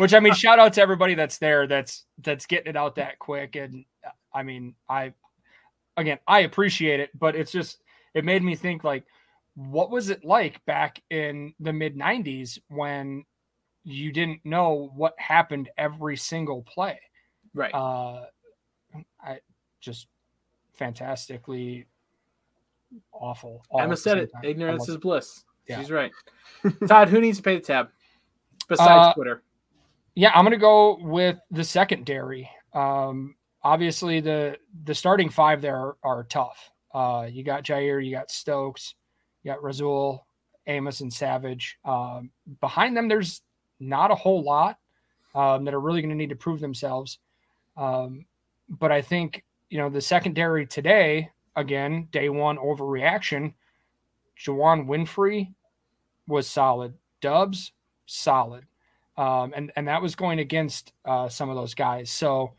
[0.00, 3.18] Which I mean, shout out to everybody that's there that's that's getting it out that
[3.18, 3.54] quick.
[3.54, 5.12] And uh, I mean, I
[5.98, 7.82] again I appreciate it, but it's just
[8.14, 9.04] it made me think like,
[9.56, 13.26] what was it like back in the mid '90s when
[13.84, 16.98] you didn't know what happened every single play?
[17.54, 18.26] Right Uh,
[19.22, 19.40] I
[19.80, 20.06] just
[20.74, 21.86] fantastically
[23.12, 23.64] awful.
[23.78, 24.42] emma said it time.
[24.44, 25.78] ignorance is bliss Yeah.
[25.78, 26.10] she's right
[26.88, 27.88] todd who needs to pay the tab
[28.68, 29.42] besides Uh, twitter
[30.14, 32.50] Yeah, I'm going to go with the secondary.
[32.74, 36.70] Um, obviously, the the starting five there are, are tough.
[36.92, 38.94] Uh, you got Jaire, you got Stokes,
[39.42, 40.26] you got Rasul,
[40.66, 41.78] Amos, and Savage.
[41.84, 43.42] Um, behind them, there's
[43.78, 44.78] not a whole lot
[45.34, 47.18] um, that are really going to need to prove themselves.
[47.76, 48.26] Um,
[48.68, 53.54] but I think you know the secondary today, again, day one overreaction.
[54.38, 55.52] Juwann Winfree
[56.26, 56.94] was solid.
[57.20, 57.72] Doubs
[58.06, 58.64] solid
[59.20, 62.10] um, and and that was going against uh, some of those guys.
[62.10, 62.54] So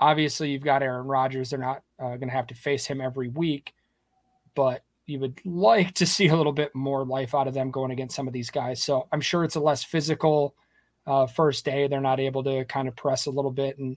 [0.00, 1.48] obviously you've got Aaron Rodgers.
[1.48, 3.72] They're not uh, going to have to face him every week,
[4.54, 7.90] but you would like to see a little bit more life out of them going
[7.90, 8.82] against some of these guys.
[8.82, 10.54] So I'm sure it's a less physical
[11.06, 11.86] uh, first day.
[11.88, 13.96] They're not able to kind of press a little bit and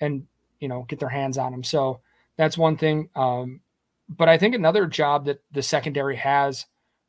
[0.00, 0.26] and
[0.60, 1.64] you know get their hands on them.
[1.64, 2.00] So
[2.36, 3.08] that's one thing.
[3.14, 3.60] Um,
[4.08, 6.66] but I think another job that the secondary has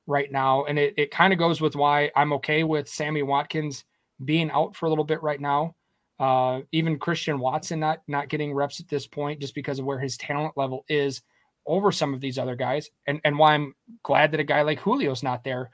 [0.07, 3.85] right now, and it, it kind of goes with why I'm okay with Sammy Watkins
[4.23, 5.75] being out for a little bit right now.
[6.19, 9.99] Uh, even Christian Watson not not getting reps at this point just because of where
[9.99, 11.21] his talent level is
[11.65, 14.83] over some of these other guys, and and why I'm glad that a guy like
[14.83, 15.71] Julio's not there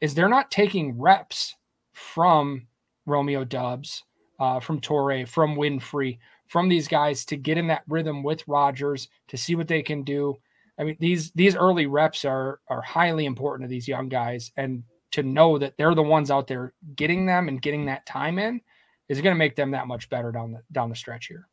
[0.00, 1.54] is they're not taking reps
[1.92, 2.66] from
[3.06, 4.04] Romeo Doubs
[4.38, 6.18] uh, from Toure, from Winfree,
[6.54, 10.04] from these guys to get in that rhythm with Rodgers to see what they can
[10.04, 10.38] do.
[10.78, 14.84] I mean, these these early reps are are highly important to these young guys, and
[15.10, 18.60] to know that they're the ones out there getting them and getting that time in
[19.08, 21.48] is going to make them that much better down the down the stretch here.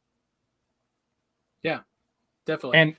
[1.64, 1.80] Yeah,
[2.46, 2.78] definitely.
[2.78, 2.96] And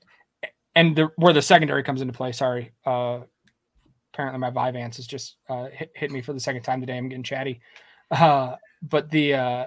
[0.74, 2.32] and the, where the secondary comes into play.
[2.32, 3.20] Sorry, uh,
[4.12, 6.96] apparently my Vyvanse has just uh, hit, hit me for the second time today.
[6.96, 7.60] I'm getting chatty.
[8.10, 9.66] Uh, but the uh,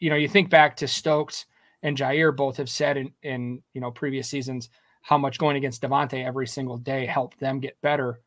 [0.00, 1.46] you know you think back to Stokes
[1.82, 4.68] and Jaire both have said in in you know previous seasons
[5.02, 8.20] how much going against Davante every single day helped them get better.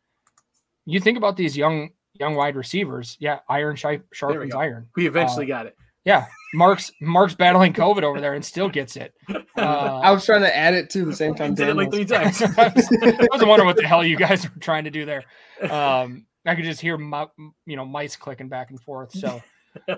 [0.86, 3.18] You think about these young young wide receivers.
[3.20, 4.60] Yeah, iron shi- sharpens go.
[4.60, 4.88] iron.
[4.96, 5.76] we eventually uh, got it.
[6.06, 9.14] Yeah, Mark's Mark's battling COVID over there and still gets it.
[9.56, 11.54] I Uh, was trying to add it to the same time.
[11.56, 12.42] Did it like three times.
[12.42, 15.24] I was, I was wondering what the hell you guys were trying to do there.
[15.72, 17.28] Um, I could just hear my,
[17.66, 19.14] you know mice clicking back and forth.
[19.18, 19.42] So,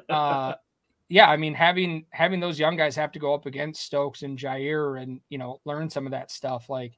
[0.09, 0.53] uh,
[1.09, 4.37] yeah, I mean having having those young guys have to go up against Stokes and
[4.37, 6.93] Jaire and you know learn some of that stuff like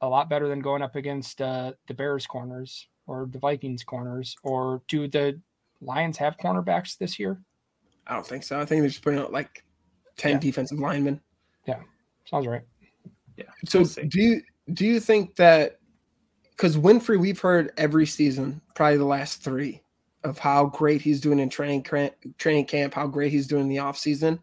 [0.00, 4.34] a lot better than going up against uh, the Bears corners or the Vikings corners
[4.42, 5.40] or do the
[5.82, 7.40] Lions have cornerbacks this year?
[8.06, 8.58] I don't think so.
[8.58, 9.62] I think they're just putting out like
[10.16, 10.38] ten Yeah.
[10.38, 11.20] defensive linemen.
[11.66, 11.80] Yeah,
[12.24, 12.62] sounds right.
[13.36, 13.44] Yeah.
[13.66, 15.78] So We'll do you do you think that
[16.50, 19.82] because Winfree, we've heard every season, probably the last three,
[20.26, 21.86] of how great he's doing in training
[22.38, 24.40] training camp, how great he's doing in the off season.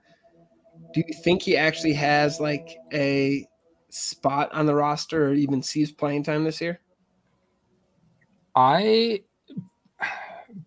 [0.93, 3.47] Do you think he actually has like a
[3.89, 6.79] spot on the roster or even sees playing time this year?
[8.55, 9.23] I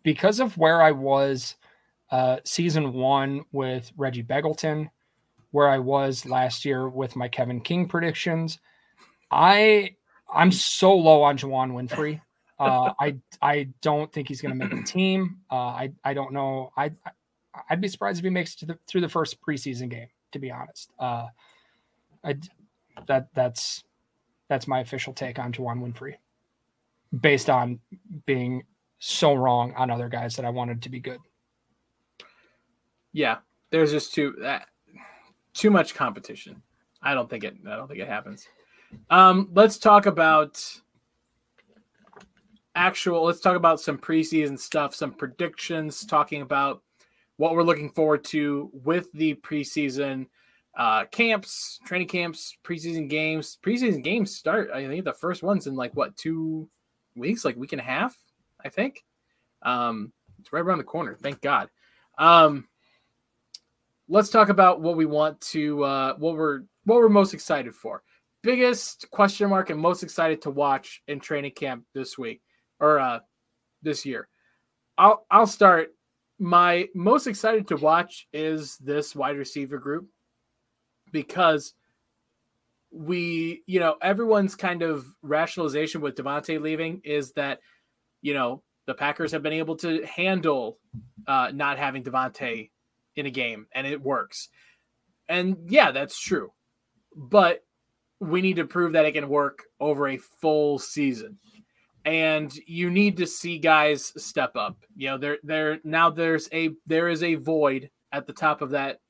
[0.03, 1.57] because of where I was
[2.11, 4.91] uh season one with Reggie Begelton,
[5.51, 8.59] where I was last year with my Kevin King predictions,
[9.31, 9.97] I
[10.33, 12.21] I'm so low on Juwann Winfree.
[12.59, 15.39] Uh I I don't think he's gonna make the team.
[15.51, 16.73] Uh I I don't know.
[16.77, 16.93] I
[17.71, 20.39] I'd be surprised if he makes it to the through the first preseason game, to
[20.39, 20.91] be honest.
[20.99, 21.27] Uh
[22.25, 22.37] I
[23.07, 23.85] that that's
[24.49, 26.17] that's my official take on Juwann Winfree
[27.21, 27.81] based on
[28.27, 28.63] being
[28.99, 31.21] so wrong on other guys that I wanted to be good.
[33.13, 33.39] Yeah,
[33.71, 34.69] there's just too that
[35.55, 36.63] too much competition.
[37.03, 37.57] I don't think it.
[37.67, 38.49] I don't think it happens.
[39.11, 40.63] Um, let's talk about
[42.77, 43.25] actual.
[43.25, 46.83] Let's talk about some preseason stuff, some predictions, talking about
[47.39, 50.27] what we're looking forward to with the preseason
[50.77, 53.59] uh, camps, training camps, preseason games.
[53.65, 54.71] Preseason games start.
[54.73, 56.69] I think the first one's in like what two
[57.17, 58.17] weeks, like week and a half,
[58.65, 59.03] I think.
[59.63, 61.17] Um, it's right around the corner.
[61.21, 61.71] Thank God.
[62.19, 62.69] Um,
[64.09, 68.03] let's talk about what we want to uh, what we're what we're most excited for.
[68.43, 72.43] Biggest question mark and most excited to watch in training camp this week
[72.81, 73.21] or uh,
[73.83, 74.29] this year.
[74.99, 75.89] I'll I'll start.
[76.39, 80.07] My most excited to watch is this wide receiver group
[81.11, 81.73] because
[82.91, 87.61] we, you know, everyone's kind of rationalization with Davante leaving is that,
[88.23, 90.79] you know, the Packers have been able to handle
[91.27, 92.71] uh, not having Davante
[93.17, 94.49] in a game and it works.
[95.29, 96.53] And yeah, that's true.
[97.15, 97.65] But
[98.21, 101.39] we need to prove that it can work over a full season.
[102.07, 104.79] And you need to see guys step up.
[104.97, 108.71] You know, there there now there's a there is a void at the top of
[108.71, 109.01] that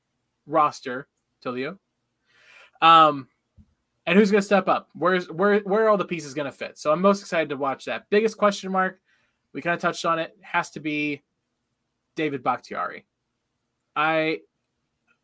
[0.45, 1.07] roster,
[1.45, 1.77] Tilio.
[2.81, 3.27] Um
[4.07, 4.89] and who's going to step up?
[4.93, 6.79] Where's where where are all the pieces going to fit?
[6.79, 8.09] So I'm most excited to watch that.
[8.09, 8.99] Biggest question mark,
[9.53, 11.23] we kind of touched on it, has to be
[12.15, 13.05] David Bakhtiari.
[13.97, 14.39] I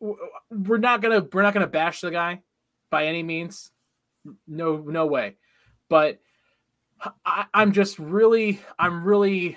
[0.00, 2.42] we're not gonna we're not gonna bash the guy
[2.90, 3.70] by any means.
[4.46, 5.36] No no way.
[5.88, 6.20] But
[7.24, 9.56] I, I'm just really I'm really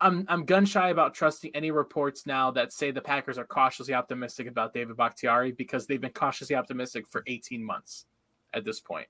[0.00, 3.94] I'm I'm gun shy about trusting any reports now that say the Packers are cautiously
[3.94, 8.06] optimistic about David Bakhtiari because they've been cautiously optimistic for 18 months
[8.54, 9.06] at this point.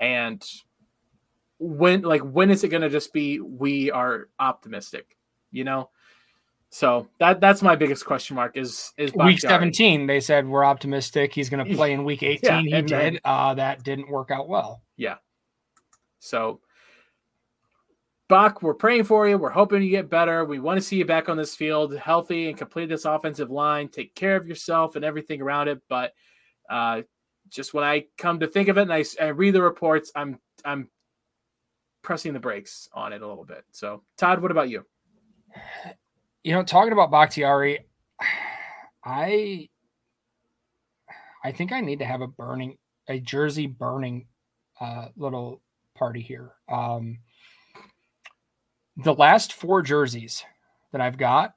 [0.00, 0.42] And
[1.58, 5.16] when like when is it going to just be we are optimistic,
[5.50, 5.90] you know?
[6.70, 11.34] So that that's my biggest question mark is is Week 17, they said we're optimistic
[11.34, 12.38] he's going to play in week 18.
[12.42, 13.20] Yeah, he then- did.
[13.22, 14.82] Uh, that didn't work out well.
[16.22, 16.60] So,
[18.28, 19.36] Buck, we're praying for you.
[19.36, 20.44] We're hoping you get better.
[20.44, 23.88] We want to see you back on this field, healthy and complete this offensive line.
[23.88, 25.82] Take care of yourself and everything around it.
[25.88, 26.12] But
[26.70, 27.02] uh,
[27.50, 30.38] just when I come to think of it and I, I read the reports, I'm
[30.64, 30.88] I'm
[32.02, 33.64] pressing the brakes on it a little bit.
[33.72, 34.86] So, Todd, what about you?
[36.44, 37.80] You know, talking about Bakhtiari,
[39.04, 39.68] I
[41.44, 44.26] I think I need to have a burning a jersey burning
[44.80, 45.60] uh, little
[46.02, 46.50] party here.
[46.68, 47.20] Um,
[48.96, 50.44] the last four jerseys
[50.90, 51.54] that I've got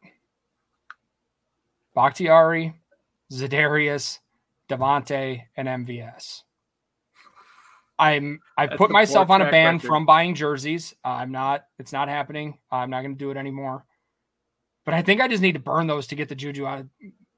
[1.95, 2.75] Bakhtiari,
[3.33, 4.19] Za'Darius,
[4.69, 6.43] Davante, and MVS.
[7.97, 9.87] I'm I That's put myself on a ban record.
[9.87, 10.93] from buying jerseys.
[11.03, 11.65] Uh, I'm not.
[11.79, 12.59] It's not happening.
[12.69, 13.83] I'm not going to do it anymore.
[14.83, 16.81] But I think I just need to burn those to get the juju out.
[16.81, 16.89] Of,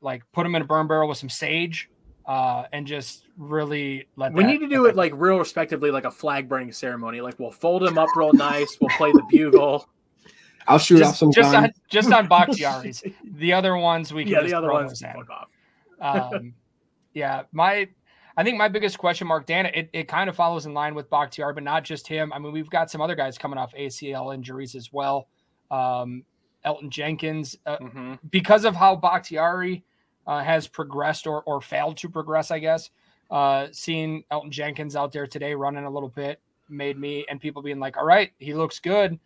[0.01, 1.89] like put them in a burn barrel with some sage,
[2.28, 4.34] uh, and just really let.
[4.34, 7.21] We that- need to do it like real respectively, like a flag burning ceremony.
[7.21, 8.78] Like we'll fold him up real nice.
[8.80, 9.88] We'll play the bugle.
[10.69, 11.63] I'll shoot off some just gun.
[11.65, 13.01] on just on Bakhtiari's.
[13.23, 14.99] the other ones we can yeah, just the other throw ones.
[14.99, 16.05] those in.
[16.05, 16.53] Um,
[17.13, 17.88] yeah, my
[18.36, 21.09] I think my biggest question mark, Dan, it, it kind of follows in line with
[21.09, 22.32] Bakhtiari, but not just him.
[22.34, 25.28] I mean, we've got some other guys coming off ACL injuries as well.
[25.71, 26.23] Um,
[26.65, 28.19] Elgton Jenkins, uh, Mhm.
[28.30, 29.84] because of how Bakhtiari
[30.28, 32.89] uh, has progressed or, or failed to progress, I guess.
[33.32, 37.61] Uh, seeing Elgton Jenkins out there today running a little bit made me and people
[37.61, 39.19] being like, all right, he looks good,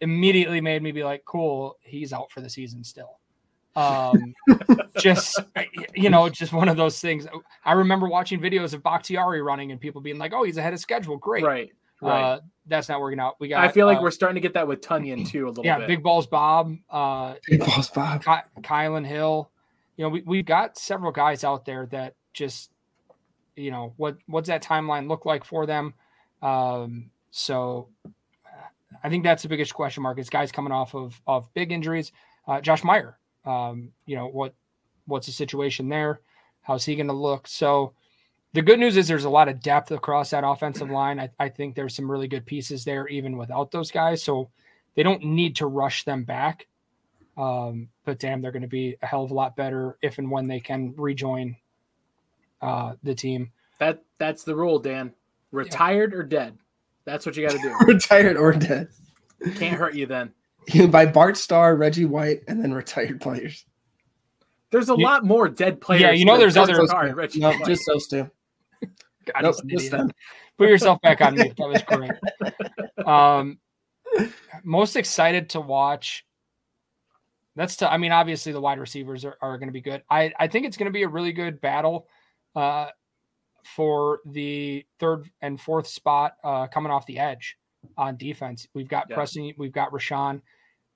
[0.00, 3.18] immediately made me be like, cool, he's out for the season still.
[3.76, 4.34] Um,
[4.98, 5.38] just,
[5.94, 7.26] you know, just one of those things.
[7.64, 10.80] I remember watching videos of Bakhtiari running and people being like, oh, he's ahead of
[10.80, 11.16] schedule.
[11.18, 11.44] Great.
[11.44, 11.70] Right.
[12.00, 12.22] Right.
[12.22, 13.36] Uh, that's not working out.
[13.40, 15.48] We got, I feel like uh, we're starting to get that with Tonyan too a
[15.48, 15.88] little yeah, bit.
[15.88, 18.22] Big Balls Bob, uh, Big balls, Bob.
[18.22, 19.50] Ky- Kylin Hill.
[19.96, 22.70] You know, we, we've got several guys out there that just,
[23.56, 25.94] you know, what what's that timeline look like for them?
[26.42, 28.68] Um, so uh,
[29.02, 32.12] I think that's the biggest question mark is guys coming off of of big injuries.
[32.46, 34.54] Uh, Josh Meyer, um, you know, what
[35.06, 36.20] what's the situation there?
[36.62, 37.46] How's he going to look?
[37.46, 37.94] So
[38.52, 41.20] the good news is there's a lot of depth across that offensive line.
[41.20, 44.22] I, I think there's some really good pieces there, even without those guys.
[44.22, 44.50] So
[44.94, 46.66] they don't need to rush them back.
[47.36, 50.30] Um, but damn, they're going to be a hell of a lot better if and
[50.30, 51.56] when they can rejoin
[52.62, 53.52] uh, the team.
[53.78, 55.12] That that's the rule, Dan.
[55.52, 56.56] Retired or dead.
[57.04, 57.74] That's what you got to do.
[57.86, 58.88] Retired or dead.
[59.56, 60.32] Can't hurt you then.
[60.68, 63.64] You buy Bart Starr, Reggie White, and then retired players.
[64.70, 66.02] There's a You- lot more dead players.
[66.02, 67.64] Yeah, you know there's other- Carr and Reggie No, White.
[67.66, 68.28] just those two.
[69.26, 70.10] God, Nope, just them.
[70.58, 71.54] Put yourself back on mute.
[71.56, 72.10] That was great.
[73.06, 73.58] Um,
[74.64, 76.25] most excited to watch.
[77.56, 80.02] That's to, I mean, obviously the wide receivers are, are going to be good.
[80.10, 82.06] I, I think it's going to be a really good battle
[82.54, 82.88] uh,
[83.64, 87.56] for the third and fourth spot uh, coming off the edge
[87.96, 88.68] on defense.
[88.74, 89.16] We've got Yeah.
[89.16, 90.42] Preston, we've got Rashan,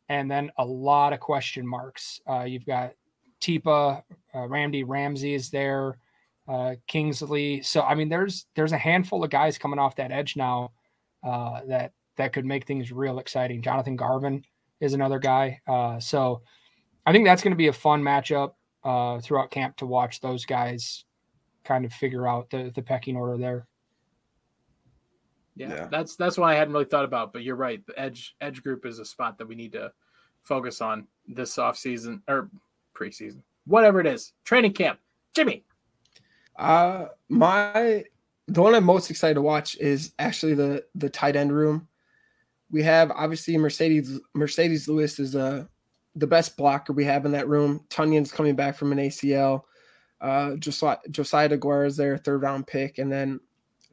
[0.09, 2.21] and then a lot of question marks.
[2.29, 2.93] Uh, you've got
[3.41, 4.03] Tipa,
[4.35, 5.99] uh, Randy Ramsey is there,
[6.47, 7.63] uh, Kingsley.
[7.63, 10.73] So I mean, there's there's a handful of guys coming off that edge now
[11.25, 13.63] uh, that that could make things real exciting.
[13.63, 14.45] Jonathan Garvin
[14.81, 15.61] is another guy.
[15.67, 16.43] Uh, so
[17.07, 18.53] I think that's going to be a fun matchup
[18.85, 21.05] uh, throughout camp to watch those guys
[21.65, 23.67] kind of figure out the the pecking order there.
[25.57, 25.87] Yeah, Yeah.
[25.91, 27.85] that's that's one I hadn't really thought about, but you're right.
[27.87, 29.93] The edge edge group is a spot that we need to
[30.43, 32.49] focus on this off season or
[32.95, 34.99] preseason, whatever it is, training camp.
[35.35, 35.65] Jimmy,
[36.57, 38.05] Uh my
[38.49, 41.89] the one I'm most excited to watch is actually the the tight end room.
[42.71, 45.65] We have obviously Marcedes Marcedes Lewis is uh
[46.17, 47.85] the best blocker we have in that room.
[47.89, 49.63] Tonyan's coming back from an ACL.
[50.21, 51.49] Uh Josiah Josiah
[51.85, 53.41] is their third round pick, and then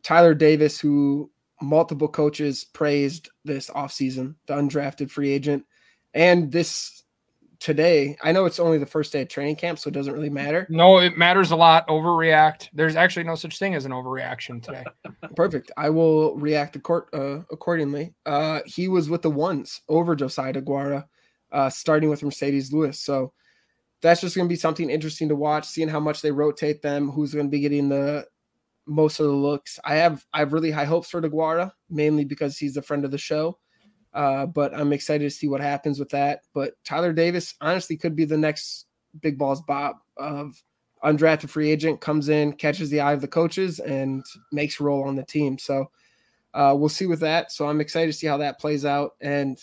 [0.04, 1.30] Tyler Davis, who
[1.62, 5.66] multiple coaches praised this offseason, the undrafted free agent.
[6.14, 7.04] And this
[7.60, 10.30] today, I know it's only the first day of training camp, so it doesn't really
[10.30, 10.68] matter.
[10.70, 11.88] No, it matters a lot.
[11.88, 12.70] Overreact.
[12.74, 14.84] There's actually no such thing as an overreaction today.
[15.36, 15.72] Perfect.
[15.78, 18.14] I will react accord- uh, accordingly.
[18.26, 21.06] Uh, he was with the ones over Josiah DeGuara,
[21.52, 23.00] uh, starting with Marcedes Lewis.
[23.00, 23.34] So
[24.02, 27.10] that's just going to be something interesting to watch, seeing how much they rotate them,
[27.10, 28.26] who's going to be getting the
[28.86, 29.80] most of the looks.
[29.84, 33.12] I have I have really high hopes for DeGuara, mainly because he's a friend of
[33.12, 33.58] the show.
[34.18, 36.42] Uh, but I'm excited to see what happens with that.
[36.52, 38.88] But Tyler Davis honestly could be the next
[39.22, 40.60] big balls Bob of
[41.04, 45.04] undrafted free agent comes in, catches the eye of the coaches, and makes a role
[45.04, 45.60] on the team.
[45.60, 45.92] So
[46.56, 47.52] uh, we'll see with that.
[47.52, 49.12] So I'm excited to see how that plays out.
[49.22, 49.60] And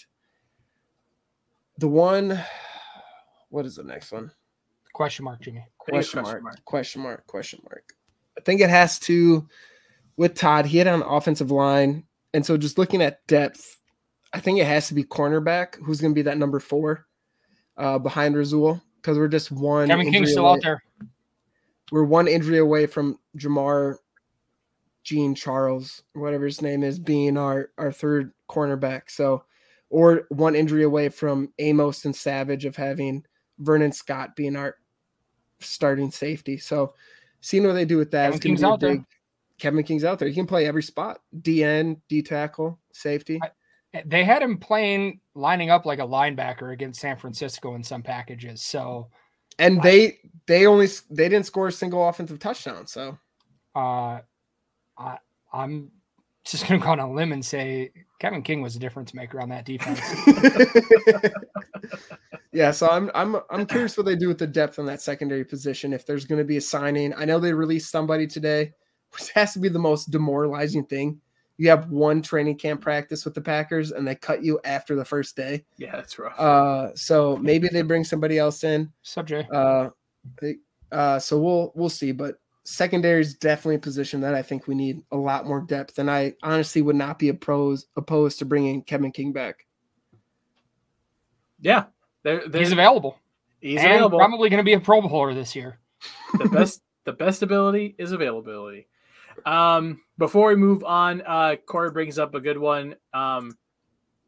[1.78, 2.38] the one,
[3.48, 4.30] what is the next one?
[4.92, 5.66] Question mark, Jimmy.
[5.78, 7.92] Question mark, question mark, question mark.
[8.38, 9.48] I think it has to
[10.16, 10.66] with Todd.
[10.66, 13.80] He had on offensive line, and so just looking at depth,
[14.34, 15.76] I think it has to be cornerback.
[15.76, 17.06] Who's going to be that number four
[17.76, 18.82] uh, behind Rasul?
[18.96, 19.86] Because we're just one.
[19.86, 20.82] Kevin King's still away- out there.
[21.92, 23.98] We're one injury away from Jamar,
[25.04, 29.02] Jean Charles, whatever his name is, being our our third cornerback.
[29.08, 29.44] So,
[29.90, 33.24] or one injury away from Amos and Savage of having
[33.60, 34.76] Vernon Scott being our
[35.60, 36.56] starting safety.
[36.56, 36.94] So,
[37.40, 38.32] seeing what they do with that.
[38.32, 39.04] Kevin King's out there.
[39.58, 40.26] Kevin King's out there.
[40.28, 43.38] He can play every spot: DN, D tackle, safety.
[44.04, 48.62] They had him playing lining up like a linebacker against San Francisco in some packages.
[48.62, 49.08] So
[49.58, 52.86] And they they only they didn't score a single offensive touchdown.
[52.86, 53.18] So
[53.74, 54.20] Uh,
[54.96, 55.18] I,
[55.52, 55.90] I'm
[56.44, 59.40] just going to go on a limb and say Kevin King was a difference maker
[59.40, 60.00] on that defense.
[62.52, 65.44] yeah, so I'm I'm I'm curious what they do with the depth on that secondary
[65.44, 65.92] position.
[65.92, 68.72] If there's going to be a signing, I know they released somebody today,
[69.12, 71.20] which has to be the most demoralizing thing.
[71.56, 75.04] You have one training camp practice with the Packers, and they cut you after the
[75.04, 75.64] first day.
[75.76, 76.38] Yeah, that's rough.
[76.38, 78.90] Uh, so maybe they bring somebody else in.
[79.02, 79.50] Subject.
[79.52, 79.90] Uh,
[80.90, 84.74] uh, so we'll we'll see, but secondary is definitely a position that I think we
[84.74, 88.82] need a lot more depth, and I honestly would not be opposed opposed to bringing
[88.82, 89.66] Kevin King back.
[91.60, 91.84] yeah,
[92.22, 93.18] they're, they're, He's available.
[93.60, 94.18] he's and available.
[94.18, 95.78] probably going to be a Pro Bowler this year.
[96.38, 98.86] the best the best ability is availability.
[99.44, 102.96] Um, before we move on, uh, Corey brings up a good one.
[103.12, 103.56] Um,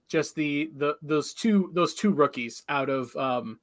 [0.08, 3.58] just the the those two those two rookies out of um,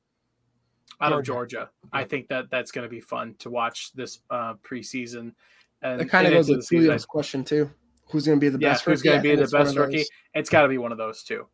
[1.00, 1.70] out of Georgia.
[1.92, 5.34] I think that that's going to be fun to watch this uh, preseason.
[5.82, 6.68] And That kind of goes with.
[6.68, 7.70] Julio's question too.
[8.10, 8.86] Who's going to be the Yeah, best?
[8.86, 10.06] who's going to be the best rookie?
[10.34, 11.48] It's got to be one of those two.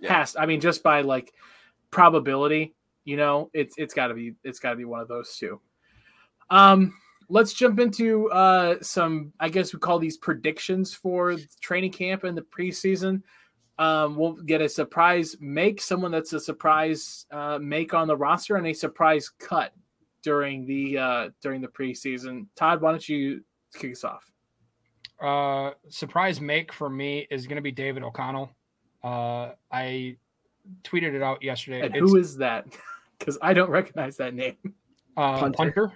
[0.00, 0.18] Yeah.
[0.18, 1.32] Has I mean, just by like
[1.90, 5.36] probability, you know, it's it's got to be it's got to be one of those
[5.36, 5.60] two.
[6.50, 6.94] Um,
[7.28, 9.32] let's jump into uh some.
[9.40, 13.22] I guess we call these predictions for training camp and the preseason.
[13.78, 18.56] Um, we'll get a surprise make, someone that's a surprise uh, make on the roster,
[18.56, 19.72] and a surprise cut
[20.22, 22.46] during the uh, during the preseason.
[22.56, 23.42] Todd, why don't you
[23.74, 24.30] kick us off?
[25.20, 28.50] Uh, surprise make for me is going to be David O'Connell.
[29.02, 30.16] Uh, I
[30.82, 31.80] tweeted it out yesterday.
[31.80, 32.66] And who is that?
[33.18, 34.58] Because I don't recognize that name.
[35.16, 35.56] uh, Punter?
[35.56, 35.92] punter?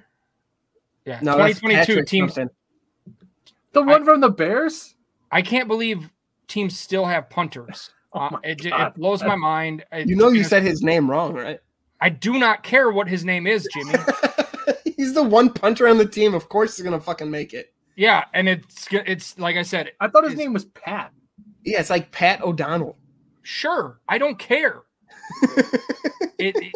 [1.04, 2.34] Yeah, No, 2022 Patrick teams.
[2.34, 2.54] something.
[3.72, 4.94] The one from the Bears?
[5.30, 6.10] I can't believe
[6.48, 7.90] teams still have punters.
[8.12, 9.84] Oh Uh, it, it blows my mind.
[9.92, 11.60] It's You know, you said his name wrong, right?
[12.00, 13.94] I do not care what his name is, Jimmy.
[14.96, 16.34] He's the one punter on the team.
[16.34, 17.72] Of course, he's going to fucking make it.
[17.94, 19.92] yeah, and it's it's like I said.
[20.00, 21.12] I thought his name was Pat.
[21.64, 22.96] Yeah, it's like Pat O'Donnell.
[23.42, 24.82] Sure, I don't care.
[26.36, 26.72] it, it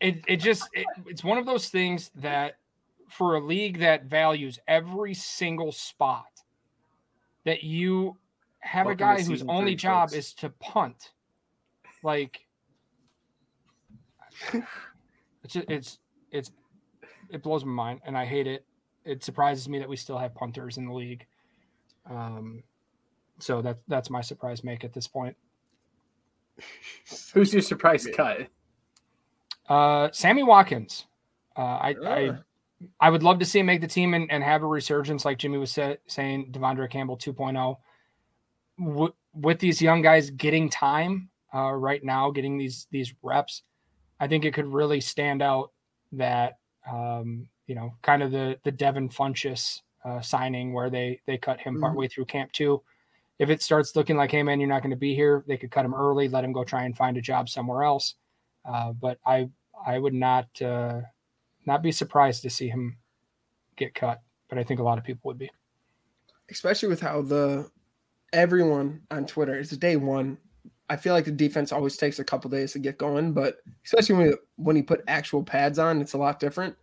[0.00, 2.58] it it just it, it's one of those things that
[3.08, 6.26] for a league that values every single spot
[7.44, 8.16] that you
[8.58, 10.18] have Welcome a guy whose only three, job folks.
[10.18, 11.12] is to punt
[12.02, 12.40] like
[14.52, 15.98] it's ju- it's
[16.30, 16.50] it's
[17.30, 18.66] it blows my mind and i hate it
[19.04, 21.26] it surprises me that we still have punters in the league
[22.10, 22.62] um
[23.38, 25.36] so that that's my surprise make at this point
[27.34, 28.48] Who's your surprise cut?
[29.68, 31.06] Uh, Sammy Watkins.
[31.56, 32.38] Uh, I, I Ah.
[33.00, 35.38] I would love to see him make the team and, and have a resurgence, like
[35.38, 37.78] Jimmy was sa- saying, De'Vondre Campbell 2.0.
[38.78, 43.62] W- with these young guys getting time uh, right now, getting these these reps,
[44.20, 45.72] I think it could really stand out
[46.12, 46.58] that
[46.90, 51.58] um, you know, kind of the the Devin Funchess uh, signing where they they cut
[51.60, 51.80] him Mhm.
[51.80, 52.82] partway through camp two.
[53.38, 55.70] If it starts looking like, hey man, you're not going to be here, they could
[55.70, 58.14] cut him early, let him go try and find a job somewhere else.
[58.66, 59.48] Uh, but I
[59.86, 61.02] I would not uh,
[61.66, 62.98] not be surprised to see him
[63.76, 64.22] get cut.
[64.48, 65.50] But I think a lot of people would be.
[66.50, 67.70] especially with how the
[68.32, 70.38] everyone on Twitter it's day one.
[70.88, 74.14] I feel like the defense always takes a couple days to get going, but especially
[74.16, 76.76] when when you put actual pads on, it's a lot different.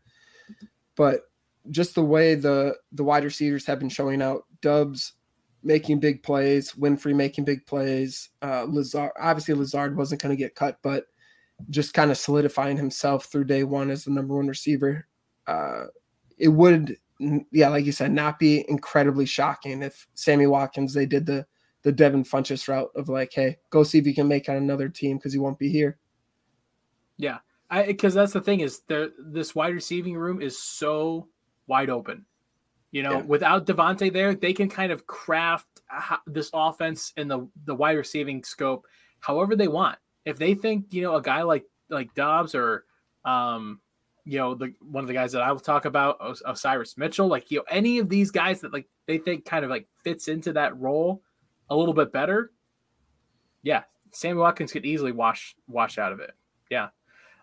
[0.96, 1.22] But
[1.72, 5.14] just the way the the wide receivers have been showing out, Doubs
[5.64, 10.56] making big plays, Winfree making big plays, uh, Lazard obviously Lazard wasn't going to get
[10.56, 11.06] cut, but
[11.70, 15.08] just kind of solidifying himself through day one as the number one receiver.
[15.48, 15.86] Uh,
[16.38, 16.98] it would
[17.52, 21.46] yeah, like you said, not be incredibly shocking if Sammy Watkins they did the
[21.84, 24.90] the Devin Funchess route of like, hey, go see if you can make on another
[24.90, 25.98] team because he won't be here.
[27.18, 27.40] Yeah,
[27.70, 31.28] I because that's the thing is there this wide receiving room is so
[31.68, 32.26] wide open.
[32.92, 33.22] You know, Yeah.
[33.22, 35.82] without Devontae there, they can kind of craft
[36.28, 38.86] this offense in the the wide receiving scope
[39.20, 39.98] however they want.
[40.26, 42.86] If they think you know a guy like like Doubs or
[43.26, 43.80] um
[44.26, 47.28] you know the one of the guys that I will talk about Os- Osirus Mitchell,
[47.28, 50.28] like you know any of these guys that like they think kind of like fits
[50.28, 51.22] into that role
[51.70, 52.52] a little bit better.
[53.64, 56.32] Yeah, Sammy Watkins could easily wash wash out of it.
[56.70, 56.90] Yeah.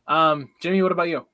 [0.06, 1.26] Um, Jimmy, what about you?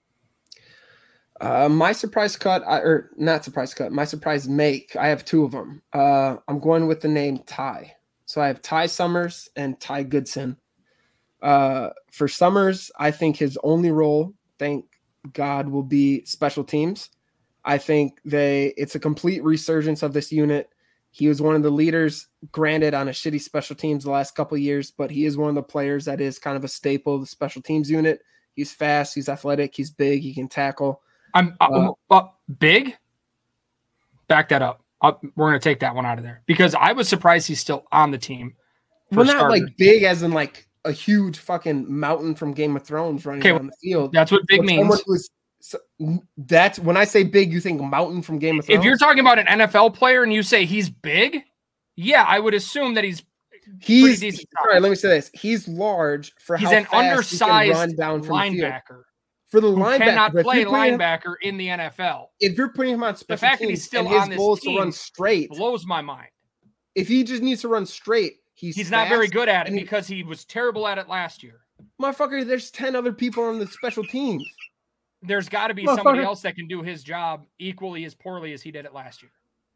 [1.41, 4.97] Uh, my surprise cut, or not surprise cut, my surprise make.
[4.97, 5.83] I have two of them.
[5.93, 7.95] Uh, I'm going with the name Ty.
[8.25, 10.57] So I have Ty Summers and Ty Goodson.
[11.47, 14.85] Uh, for Summers, I think his only role, thank
[15.33, 17.11] God, will be special teams.
[17.65, 20.71] I think they it's a complete resurgence of this unit.
[21.13, 24.57] He was one of the leaders, granted on a shitty special teams the last couple
[24.57, 27.15] of years, but he is one of the players that is kind of a staple
[27.15, 28.21] of the special teams unit.
[28.55, 29.15] He's fast.
[29.15, 29.73] He's athletic.
[29.75, 30.23] He's big.
[30.23, 31.01] He can tackle.
[31.33, 32.29] I'm uh, Uh, uh,
[32.59, 32.97] big.
[34.27, 34.83] Back that up.
[35.01, 37.61] Uh, we're going to take that one out of there because I was surprised he's
[37.61, 38.55] still on the team.
[39.13, 39.61] for Well, not starters.
[39.63, 43.51] like big as in like a huge fucking mountain from Game of Thrones running Okay,
[43.51, 44.13] down the field.
[44.13, 45.03] That's what big means.
[45.61, 45.79] so-
[46.39, 48.79] that's when I say big, you think mountain from Game of Thrones.
[48.79, 51.43] If you're talking about an NFL player and you say he's big,
[51.97, 53.23] yeah, I would assume that he's
[53.81, 55.31] he's decent sorry, let me say this.
[55.35, 56.99] He's large for he's how an fast he
[57.39, 58.71] can undersized run down from the field.
[58.73, 59.03] linebacker
[59.47, 62.27] For the linebacker, cannot play you're him- linebacker in the NFL.
[62.41, 64.55] if you're putting him on special fact that he's still and his on this goal
[64.55, 66.29] is to run straight, Blows my mind.
[66.95, 69.81] if he just needs to run straight, he's He's not very good at it he-
[69.81, 71.61] because he was terrible at it last year.
[72.01, 74.45] Motherfucker, there's ten other people on the special teams.
[75.23, 78.63] There's got to be somebody else that can do his job equally as poorly as
[78.63, 79.33] he did it last year.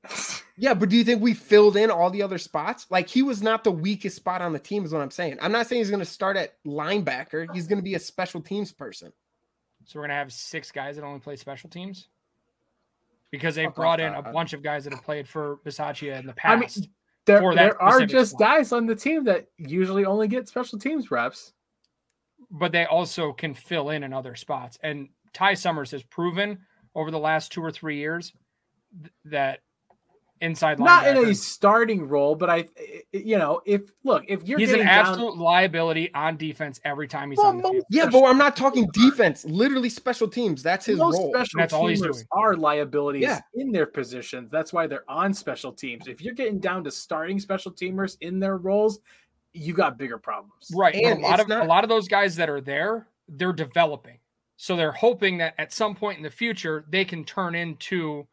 [0.57, 2.87] Yeah, but do you think we filled in all the other spots?
[2.91, 5.39] Like he was not the weakest spot on the team, is what I'm saying.
[5.41, 7.47] I'm not saying he's going to start at linebacker.
[7.55, 9.11] He's going to be a special teams person.
[9.87, 12.09] So we're gonna have six guys that only play special teams
[13.31, 16.35] because they brought in a bunch of guys that have played for Bisaccia in the
[16.45, 16.89] I mean, past.
[17.31, 18.41] There, there are just spot.
[18.41, 21.53] guys on the team that usually only get special teams reps.
[22.51, 24.79] but they also can fill in in other spots.
[24.83, 26.59] And Ty Summers has proven
[26.95, 28.33] over the last two or three years
[29.01, 29.61] th- that
[30.41, 32.65] inside line, Not in a starting role, but I,
[33.13, 37.07] you know, if look, if you're he's an getting down, absolute liability on defense every
[37.09, 37.85] time he's Well, on the field.
[37.91, 39.45] Yeah, but I'm not talking defense.
[39.45, 40.63] Literally special teams.
[40.63, 41.33] That's his most role.
[41.35, 42.15] special That's all he's doing.
[42.33, 43.41] are liabilities Yeah.
[43.55, 44.51] in their positions.
[44.51, 46.07] That's why they're on special teams.
[46.09, 49.01] If you're getting down to starting special teamers in their roles,
[49.53, 50.71] you got bigger problems.
[50.75, 50.95] Right.
[50.95, 54.19] And a lot of not- a lot of those guys that are there, they're developing.
[54.57, 58.27] So they're hoping that at some point in the future they can turn into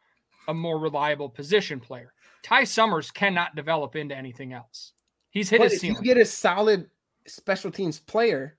[0.47, 2.13] a more reliable position player.
[2.43, 4.93] Ty Summers cannot develop into anything else.
[5.31, 6.89] He's hit But his if you get a solid
[7.27, 8.57] special teams player,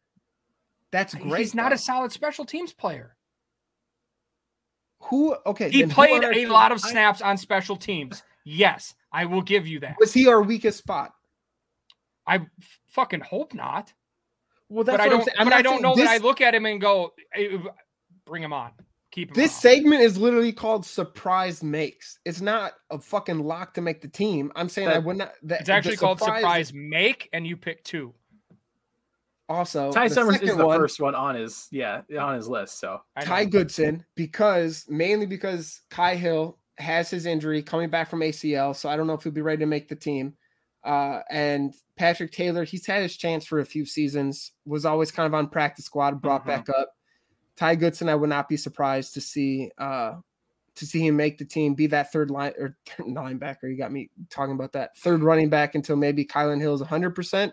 [0.93, 1.39] that's great.
[1.41, 1.74] He's not though.
[1.76, 3.16] a solid special teams player.
[5.03, 5.36] who.
[5.47, 8.22] Okay, He played a team- lot of snaps on special teams.
[8.45, 9.97] Yes, I will give you that.
[10.01, 11.12] Was he our weakest spot?
[12.26, 12.47] I
[12.89, 13.93] fucking hope not.
[14.68, 15.24] Well, that's But I what I'm don't.
[15.26, 15.36] saying.
[15.39, 17.57] I'm But I don't know this, that I look at him and go, "Eh,
[18.26, 18.72] "Bring him on,
[19.27, 19.35] keep.
[19.35, 24.01] This on." segment is literally called "Surprise Makes." It's not a fucking lock to make
[24.01, 24.53] the team.
[24.57, 25.33] I'm saying I That- would not.
[25.43, 28.14] That, It's actually the called surprise make, and you pick two.
[29.51, 32.79] Also, Ty Summers is the one, first one on his yeah on his list.
[32.79, 33.47] So Ty.
[33.47, 38.97] Goodson, because mainly because Kai Hill has his injury coming back from ACL, so I
[38.97, 40.35] don't know if he'll be ready to make the team.
[40.85, 45.27] Uh, and Patrick Taylor, he's had his chance for a few seasons, was always kind
[45.27, 46.47] of on practice squad, brought Mhm.
[46.47, 46.95] back up.
[47.59, 50.14] Ty Goodson, I would not be surprised to see uh,
[50.76, 53.64] to see him make the team, be that third line or third linebacker.
[53.64, 57.16] You got me talking about that third running back until maybe Kylin Hill is 100.
[57.16, 57.52] percent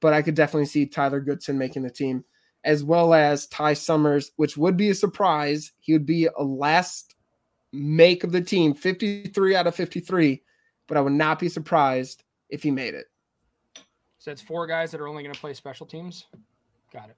[0.00, 2.26] But I could definitely see Tyler Goodson making the team,
[2.62, 5.72] as well as Ty Summers, which would be a surprise.
[5.80, 7.14] He would be a last
[7.72, 10.42] make of the team, 53 out of 53.
[10.86, 13.06] But I would not be surprised if he made it.
[14.18, 16.26] So it's four guys that are only going to play special teams.
[16.92, 17.16] Got it.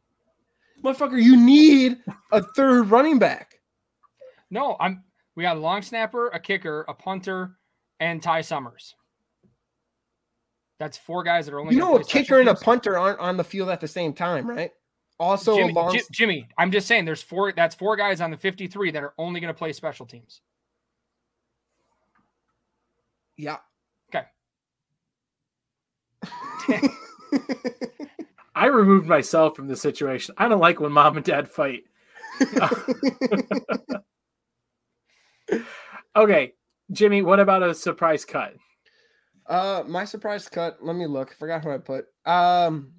[0.83, 1.99] Motherfucker, you need
[2.33, 3.55] a third running back.
[4.51, 5.05] No, I'm.
[5.37, 7.57] We got a long snapper, a kicker, a punter,
[8.01, 8.95] and Ty Summers.
[10.79, 11.75] That's four guys that are only.
[11.75, 14.49] You know, a kicker and a punter aren't on the field at the same time,
[14.49, 14.71] right?
[15.19, 15.93] Also, Jimmy, long.
[15.93, 17.53] Ji- Jimmy, I'm just saying, there's four.
[17.53, 20.41] That's four guys on the 53 that are only going to play special teams.
[23.37, 23.59] yeah.
[24.13, 24.27] Okay.
[28.61, 30.35] I removed myself from the situation.
[30.37, 31.85] I don't like when mom and dad fight.
[36.17, 36.55] Okay,
[36.91, 38.55] Jimmy, what about a surprise cut?
[39.47, 40.79] Uh, my surprise cut.
[40.83, 41.31] Let me look.
[41.31, 42.07] I forgot who I put.
[42.27, 42.93] Um,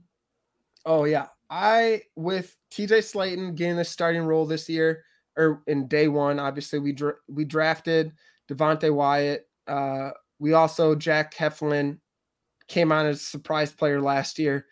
[0.86, 5.03] oh yeah, I with TJ Slaton getting a starting role this year
[5.38, 6.39] or in day one.
[6.39, 8.14] Obviously, we dra- we drafted
[8.49, 9.45] Devonte Wyatt.
[9.68, 11.99] Uh, we also Jack Heflin
[12.68, 14.68] came on as a surprise player last year.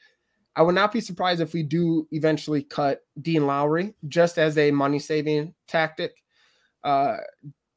[0.59, 4.71] I would not be surprised if we do eventually cut Dean Lowry just as a
[4.71, 6.11] money saving tactic.
[6.83, 7.15] Uh,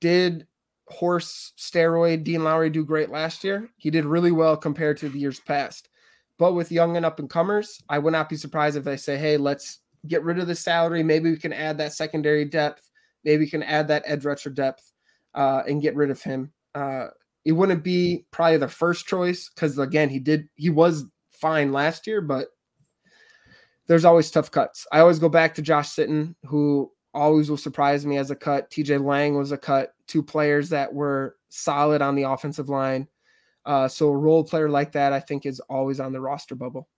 [0.01, 0.49] did
[0.89, 3.69] horse steroid Dean Lowry do great last year?
[3.77, 5.91] He did really well compared to the years past.
[6.41, 9.17] But with young and up and comers, I would not be surprised if they say,
[9.17, 9.79] hey, let's
[10.09, 11.05] get rid of the salary.
[11.05, 12.91] Maybe we can add that secondary depth.
[13.23, 14.93] Maybe we can add that edge rusher depth
[15.35, 16.53] uh, and get rid of him.
[16.75, 17.09] Uh,
[17.45, 22.09] it wouldn't be probably the first choice because again, he did he was fine last
[22.09, 22.49] year, but
[23.93, 24.87] there's always tough cuts.
[24.91, 28.71] I always go back to Josh Sitton, who always will surprise me as a cut.
[28.71, 29.93] TJ Lang was a cut.
[30.07, 33.07] Two players that were solid on the offensive line.
[33.67, 36.89] Uh, so a role player like that, I think, is always on the roster bubble.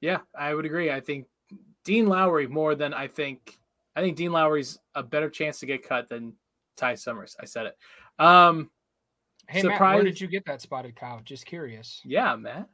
[0.00, 0.90] Yeah, I would agree.
[0.90, 1.26] I think
[1.84, 3.58] Dean Lowry more than I think.
[3.94, 6.32] I think Dean Lowry's a better chance to get cut than
[6.78, 7.36] Ty Summers.
[7.38, 7.76] I said it.
[8.18, 8.70] Um,
[9.46, 11.20] Hey Matt, Surprise- where did you get that spotted cow?
[11.22, 12.00] Just curious.
[12.02, 12.66] yeah, Matt.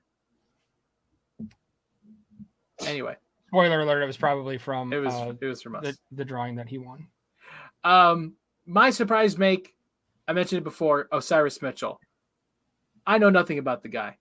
[2.86, 3.16] Anyway,
[3.48, 5.82] Spoiler alert: It was probably from it was uh, it was from us.
[5.82, 7.06] the the drawing that he won.
[7.84, 8.34] Um,
[8.66, 9.74] my surprise make,
[10.28, 12.00] I mentioned it before, Osirus Mitchell.
[13.06, 14.16] I know nothing about the guy.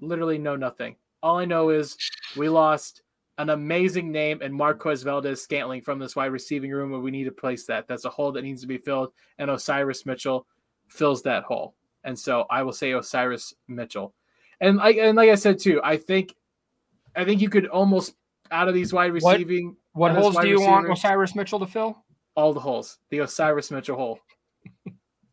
[0.00, 0.96] Literally know nothing.
[1.22, 1.96] All I know is
[2.36, 3.02] we lost
[3.38, 7.24] an amazing name and Marquez Valdes Scantling from this wide receiving room, and we need
[7.24, 7.88] to place that.
[7.88, 10.46] That's a hole that needs to be filled, and Osirus Mitchell
[10.88, 11.74] fills that hole.
[12.04, 14.14] And so I will say Osirus Mitchell.
[14.60, 16.34] And like and like I said too, I think
[17.16, 18.14] I think you could almost
[18.50, 21.58] out of these wide receiving What out of this holes do you want Osirus Mitchell
[21.60, 22.04] to fill?
[22.34, 22.98] all the holes.
[23.10, 24.18] The Osirus Mitchell hole.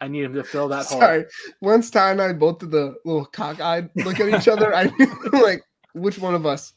[0.01, 0.99] I need him to fill that hole.
[0.99, 1.25] Sorry.
[1.61, 4.73] Once Ty and I both did the little cockeyed look at each other.
[4.75, 5.61] I knew like
[5.93, 6.73] which one of us.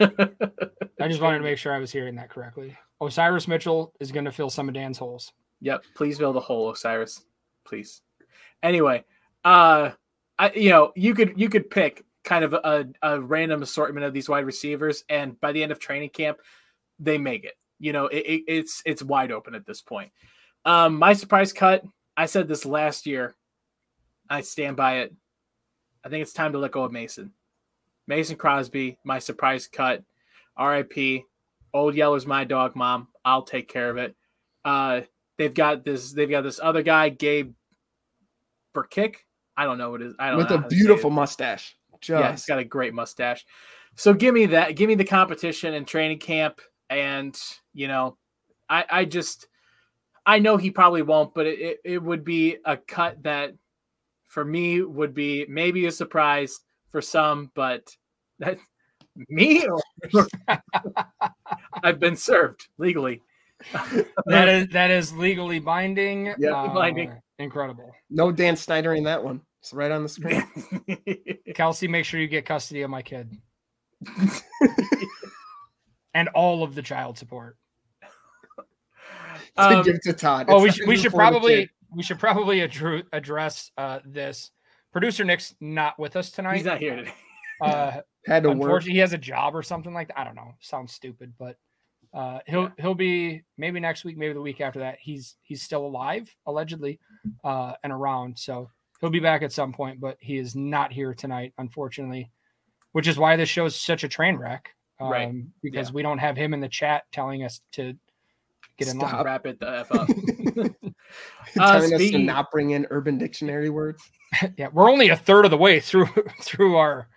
[0.00, 2.76] I just wanted to make sure I was hearing that correctly.
[3.00, 5.32] Osirus Mitchell is going to fill some of Dan's holes.
[5.60, 7.22] Yep, please fill the hole, Osirus.
[7.64, 8.02] Please.
[8.62, 9.04] Anyway,
[9.44, 9.90] uh
[10.38, 14.12] I you know, you could you could pick kind of a, a random assortment of
[14.12, 16.38] these wide receivers, and by the end of training camp,
[16.98, 17.54] they make it.
[17.78, 20.12] You know, it, it, it's it's wide open at this point.
[20.64, 21.82] Um, my surprise cut,
[22.16, 23.34] I said this last year.
[24.28, 25.14] I stand by it.
[26.04, 27.32] I think it's time to let go of Mason.
[28.06, 30.02] Mason Crosby, my surprise cut.
[30.60, 31.24] RIP.
[31.72, 33.08] Old Yellow's my dog, mom.
[33.24, 34.14] I'll take care of it.
[34.64, 35.02] Uh
[35.38, 37.54] they've got this they've got this other guy, Gabe
[38.74, 39.16] Brkic.
[39.56, 40.14] I don't know what it is.
[40.18, 40.78] I don't With a how to say it.
[40.78, 41.76] beautiful mustache.
[42.00, 43.44] Just Yeah, he's got a great mustache.
[43.96, 44.76] So give me that.
[44.76, 46.60] Give me the competition and training camp.
[46.88, 47.38] And
[47.72, 48.16] you know,
[48.68, 49.46] I I just
[50.26, 53.54] I know he probably won't, but it, it, it would be a cut that
[54.26, 57.96] for me would be maybe a surprise for some, but
[58.38, 58.58] that
[59.28, 59.66] me
[61.82, 63.22] I've been served legally.
[64.26, 66.32] That is that is legally binding.
[66.38, 67.12] Yeah, uh, binding.
[67.38, 67.90] Incredible.
[68.08, 69.42] no Dan Snyder in that one.
[69.60, 70.42] It's right on the screen.
[71.54, 73.36] Kelsey, make sure you get custody of my kid.
[76.14, 77.56] and all of the child support.
[78.58, 78.64] to
[79.62, 80.46] Um, give to Todd.
[80.48, 84.50] Oh, we should, we should probably we should probably addru- address uh, this.
[84.92, 86.56] Producer Nick's not with us tonight.
[86.56, 87.12] He's not here today.
[87.60, 88.82] Uh, had to work.
[88.84, 90.18] he has a job or something like that.
[90.18, 90.54] I don't know.
[90.60, 91.56] Sounds stupid, but
[92.14, 94.98] uh, he'll he'll be maybe next week, maybe the week after that.
[95.00, 96.98] He's he's still alive allegedly
[97.44, 98.70] uh, and around, so
[99.00, 100.00] he'll be back at some point.
[100.00, 102.30] But he is not here tonight, unfortunately,
[102.92, 104.70] which is why this show is such a train wreck.
[105.00, 105.34] Um, Right.
[105.62, 105.94] Because Yeah.
[105.94, 107.94] we don't have him in the chat telling us to
[108.78, 109.08] get in line.
[109.08, 109.24] Stop.
[109.24, 110.08] Wrap it the F up.
[111.54, 114.02] telling us to not bring in Urban Dictionary words.
[114.56, 116.06] yeah, we're only a third of the way through
[116.42, 117.08] through our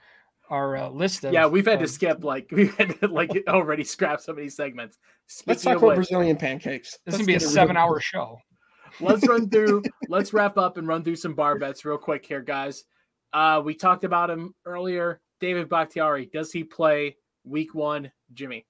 [0.50, 3.84] our uh, list of yeah, we've had to skip like we've had to like already
[3.84, 4.98] scrap so many segments.
[5.46, 6.98] Let's Speaking talk of about which, Brazilian pancakes.
[7.06, 8.38] This is gonna be a seven real- hour show.
[9.00, 12.42] Let's run through let's wrap up and run through some bar bets real quick here
[12.42, 12.84] guys
[13.34, 18.66] uh we talked about him earlier david bakhtiari does he play week one jimmy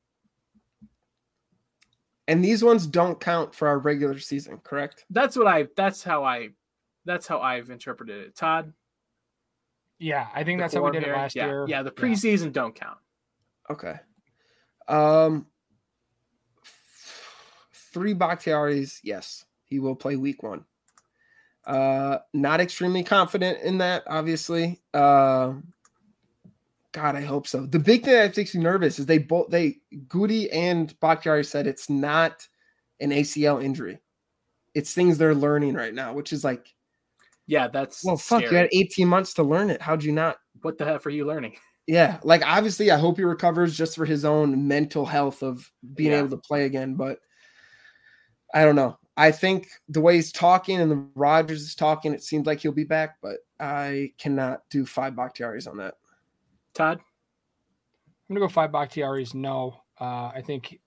[2.27, 5.05] And these ones don't count for our regular season, correct?
[5.09, 6.49] that's what i that's how i
[7.05, 8.71] that's how i've interpreted it todd
[9.99, 11.45] Yeah, I think that's how we form did it last yeah.
[11.47, 11.65] year.
[11.67, 12.97] yeah the preseason don't count
[13.69, 13.95] Okay.
[14.87, 15.47] Um
[17.93, 19.45] three Bakhtiaris, yes.
[19.73, 20.63] He will play week one.
[21.65, 24.79] Uh not extremely confident in that, obviously.
[24.93, 25.73] Um
[26.91, 27.65] God, I hope so.
[27.65, 29.77] The big thing that makes me nervous is they both they
[30.09, 32.47] Gutey and Bakhtiari said it's not
[32.99, 33.97] an ACL injury.
[34.75, 36.67] It's things they're learning right now, which is like,
[37.47, 39.81] yeah that's well, fuck, you had 18 months to learn it.
[39.81, 40.37] How'd you not?
[40.61, 41.55] what the heck are you learning
[41.87, 46.11] Yeah, like obviously, I hope he recovers just for his own mental health of being
[46.11, 46.19] Yeah.
[46.19, 46.93] able to play again.
[46.93, 47.17] But
[48.53, 48.97] I don't know.
[49.15, 52.71] I think the way he's talking and the Rodgers is talking, it seems like he'll
[52.71, 53.17] be back.
[53.21, 55.95] But I cannot do five Bakhtiaris on that.
[56.73, 56.99] todd
[58.29, 59.33] I'm gonna go five Bakhtiaris.
[59.33, 60.79] No, uh, I think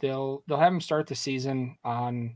[0.00, 2.34] they'll they'll have him start the season on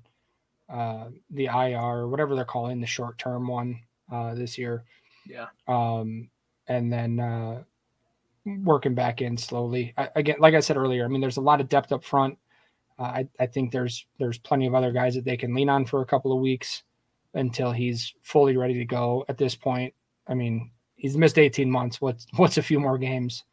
[0.69, 3.81] uh, the IR or whatever they're calling the short term one
[4.11, 4.85] uh, this year,
[5.27, 6.29] yeah um,
[6.69, 7.63] and then uh,
[8.45, 9.95] working back in slowly.
[9.97, 12.39] I, again, like I said earlier, I mean, there's a lot of depth up front.
[12.99, 15.85] Uh, I, I think there's there's plenty of other guys that they can lean on
[15.85, 16.83] for a couple of weeks
[17.35, 19.25] until he's fully ready to go.
[19.29, 19.95] At this point,
[20.27, 22.01] I mean, he's missed 18 months.
[22.01, 23.45] What's what's a few more games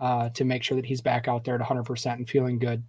[0.00, 2.82] uh, to make sure that he's back out there at 100 percent and feeling good?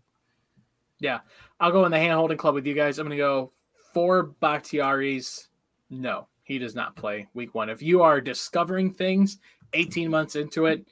[1.00, 1.20] Yeah,
[1.60, 3.52] I'll go in the hand holding club with you guys i'm gonna go
[3.94, 5.48] four bakhtiaris
[5.90, 9.40] no he does not play week one if you are discovering things
[9.74, 10.88] 18 months into it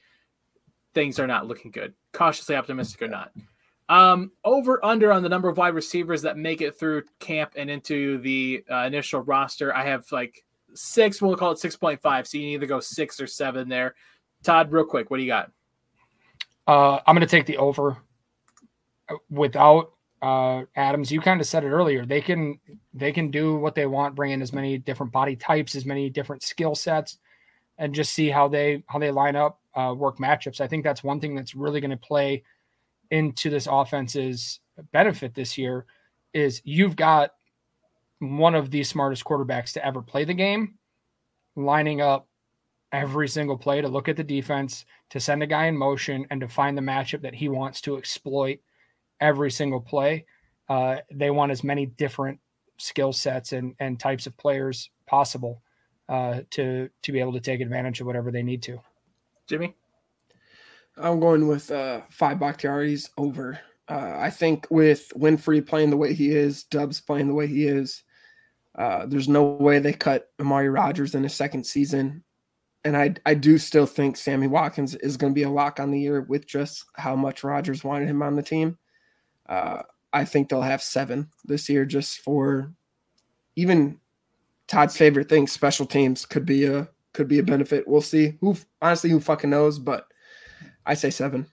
[0.93, 3.31] things are not looking good cautiously optimistic or not
[3.87, 7.69] Um, over under on the number of wide receivers that make it through camp and
[7.69, 9.75] into the uh, initial roster.
[9.75, 11.21] I have like six.
[11.21, 12.27] We'll call it six point five.
[12.27, 13.93] So you either go six or seven there.
[14.43, 15.51] Todd, real quick, what do you got?
[16.67, 17.97] Uh, I'm going to take the over.
[19.07, 22.07] Uh, Without uh, Adams, you kind of said it earlier.
[22.07, 22.59] They can
[22.93, 26.09] they can do what they want, bring in as many different body types, as many
[26.09, 27.19] different skill sets,
[27.77, 30.59] and just see how they how they line up, uh, work matchups.
[30.59, 32.41] I think that's one thing that's really going to play
[33.11, 34.59] into this offense's
[34.91, 35.85] benefit this year.
[36.33, 37.31] Is you've got
[38.19, 40.75] one of the smartest quarterbacks to ever play the game,
[41.55, 42.27] lining up
[42.91, 46.41] every single play to look at the defense, to send a guy in motion, and
[46.41, 48.59] to find the matchup that he wants to exploit
[49.19, 50.25] every single play.
[50.67, 52.39] Uh, they want as many different
[52.77, 55.61] skill sets and, and types of players possible
[56.09, 58.79] uh, to to be able to take advantage of whatever they need to.
[59.47, 59.75] Jimmy?
[60.97, 63.59] I'm going with uh, five Bakhtiari's over.
[63.87, 67.67] Uh, I think with Winfree playing the way he is, Doubs playing the way he
[67.67, 68.03] is,
[68.77, 72.23] uh, there's no way they cut Amari Rodgers in his second season.
[72.83, 75.91] And I, I do still think Sammy Watkins is going to be a lock on
[75.91, 78.77] the year with just how much Rodgers wanted him on the team.
[79.47, 79.81] Uh,
[80.13, 82.71] I think they'll have seven this year just for
[83.55, 83.99] even
[84.67, 87.87] Todd's favorite thing, special teams could be a could be a benefit.
[87.87, 88.37] We'll see.
[88.41, 90.07] Who honestly who fucking knows, but
[90.85, 91.47] I say seven.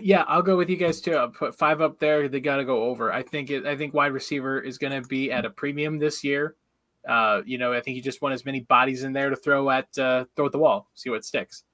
[0.00, 1.14] Yeah, I'll go with you guys too.
[1.14, 2.28] I'll put five up there.
[2.28, 3.12] They got to go over.
[3.12, 3.66] I think it.
[3.66, 6.56] I think wide receiver is going to be at a premium this year.
[7.08, 9.68] Uh, you know, I think you just want as many bodies in there to throw
[9.70, 11.64] at uh, throw at the wall, see what sticks.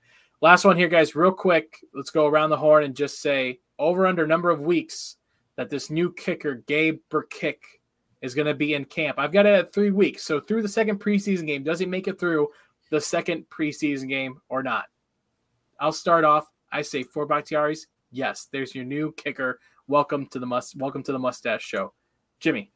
[0.41, 1.79] Last one here, guys, real quick.
[1.93, 5.17] Let's go around the horn and just say over under number of weeks
[5.57, 7.57] that this new kicker Gabe Brkic
[8.23, 9.19] is going to be in camp.
[9.19, 10.25] I've got it at three weeks.
[10.25, 12.49] So through the second preseason game, does he make it through
[12.91, 14.87] the second preseason game or not?
[15.81, 16.49] I'll start off.
[16.73, 17.87] I say four Bakhtiaris.
[18.11, 19.61] Yes, there's your new kicker.
[19.87, 20.77] Welcome to the must.
[20.77, 21.93] Welcome to the mustache show,
[22.41, 22.73] Jimmy.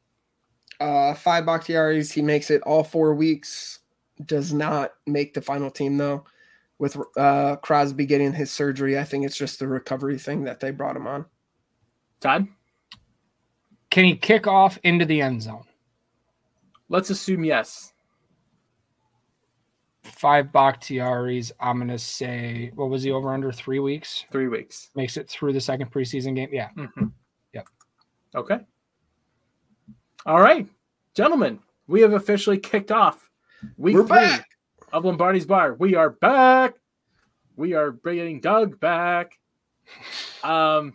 [0.81, 2.13] Uh, five Bakhtiaris.
[2.13, 3.81] He makes it all four weeks.
[4.27, 6.25] Does not make the final team though.
[6.79, 10.71] With uh, Crosby getting his surgery, I think it's just the recovery thing that they
[10.73, 11.27] brought him on.
[12.21, 12.49] Todd,
[13.91, 15.65] Can he kick off into the end zone?
[16.89, 17.92] let's assume yes.
[20.03, 21.53] Five Bakhtiaris.
[21.61, 24.25] I'm going to say, what was he over under three weeks?
[24.33, 24.91] Three weeks.
[24.97, 26.49] Makes it through the second preseason game.
[26.53, 26.71] Yeah.
[26.77, 27.07] Mm-hmm.
[27.55, 27.67] Yep.
[28.35, 28.59] Okay.
[30.25, 30.69] All right,
[31.17, 33.29] gentlemen, we have officially kicked off
[33.77, 34.49] week We're three back.
[34.93, 35.75] of Lombardi's Bar.
[35.75, 36.75] We are back.
[37.57, 39.39] We are bringing Doug back.
[40.45, 40.95] Um,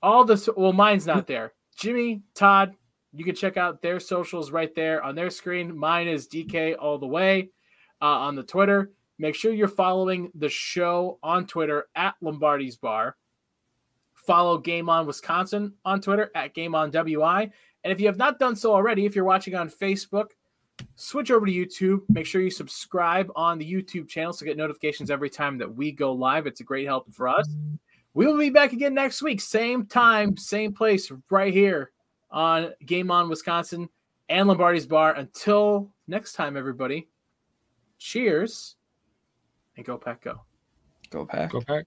[0.00, 0.48] all this.
[0.56, 1.52] Well, mine's not there.
[1.76, 2.74] Jimmy, Todd,
[3.14, 5.76] you can check out their socials right there on their screen.
[5.76, 7.50] Mine is DK all the way
[8.00, 8.90] uh, on the Twitter.
[9.18, 13.16] Make sure you're following the show on Twitter at Lombardi's Bar.
[14.14, 17.50] Follow Game On Wisconsin on Twitter at Game On WI.
[17.84, 20.28] And if you have not done so already, if you're watching on Facebook,
[20.94, 22.02] switch over to YouTube.
[22.08, 25.92] Make sure you subscribe on the YouTube channel to get notifications every time that we
[25.92, 26.46] go live.
[26.46, 27.48] It's a great help for us.
[28.14, 31.90] We will be back again next week, same time, same place, right here
[32.32, 33.88] on Game On Wisconsin
[34.28, 35.14] and Lombardi's Bar.
[35.14, 37.08] Until next time, everybody,
[37.98, 38.76] cheers
[39.76, 40.40] and go pack go.
[41.10, 41.50] Go pack.
[41.50, 41.84] Go back.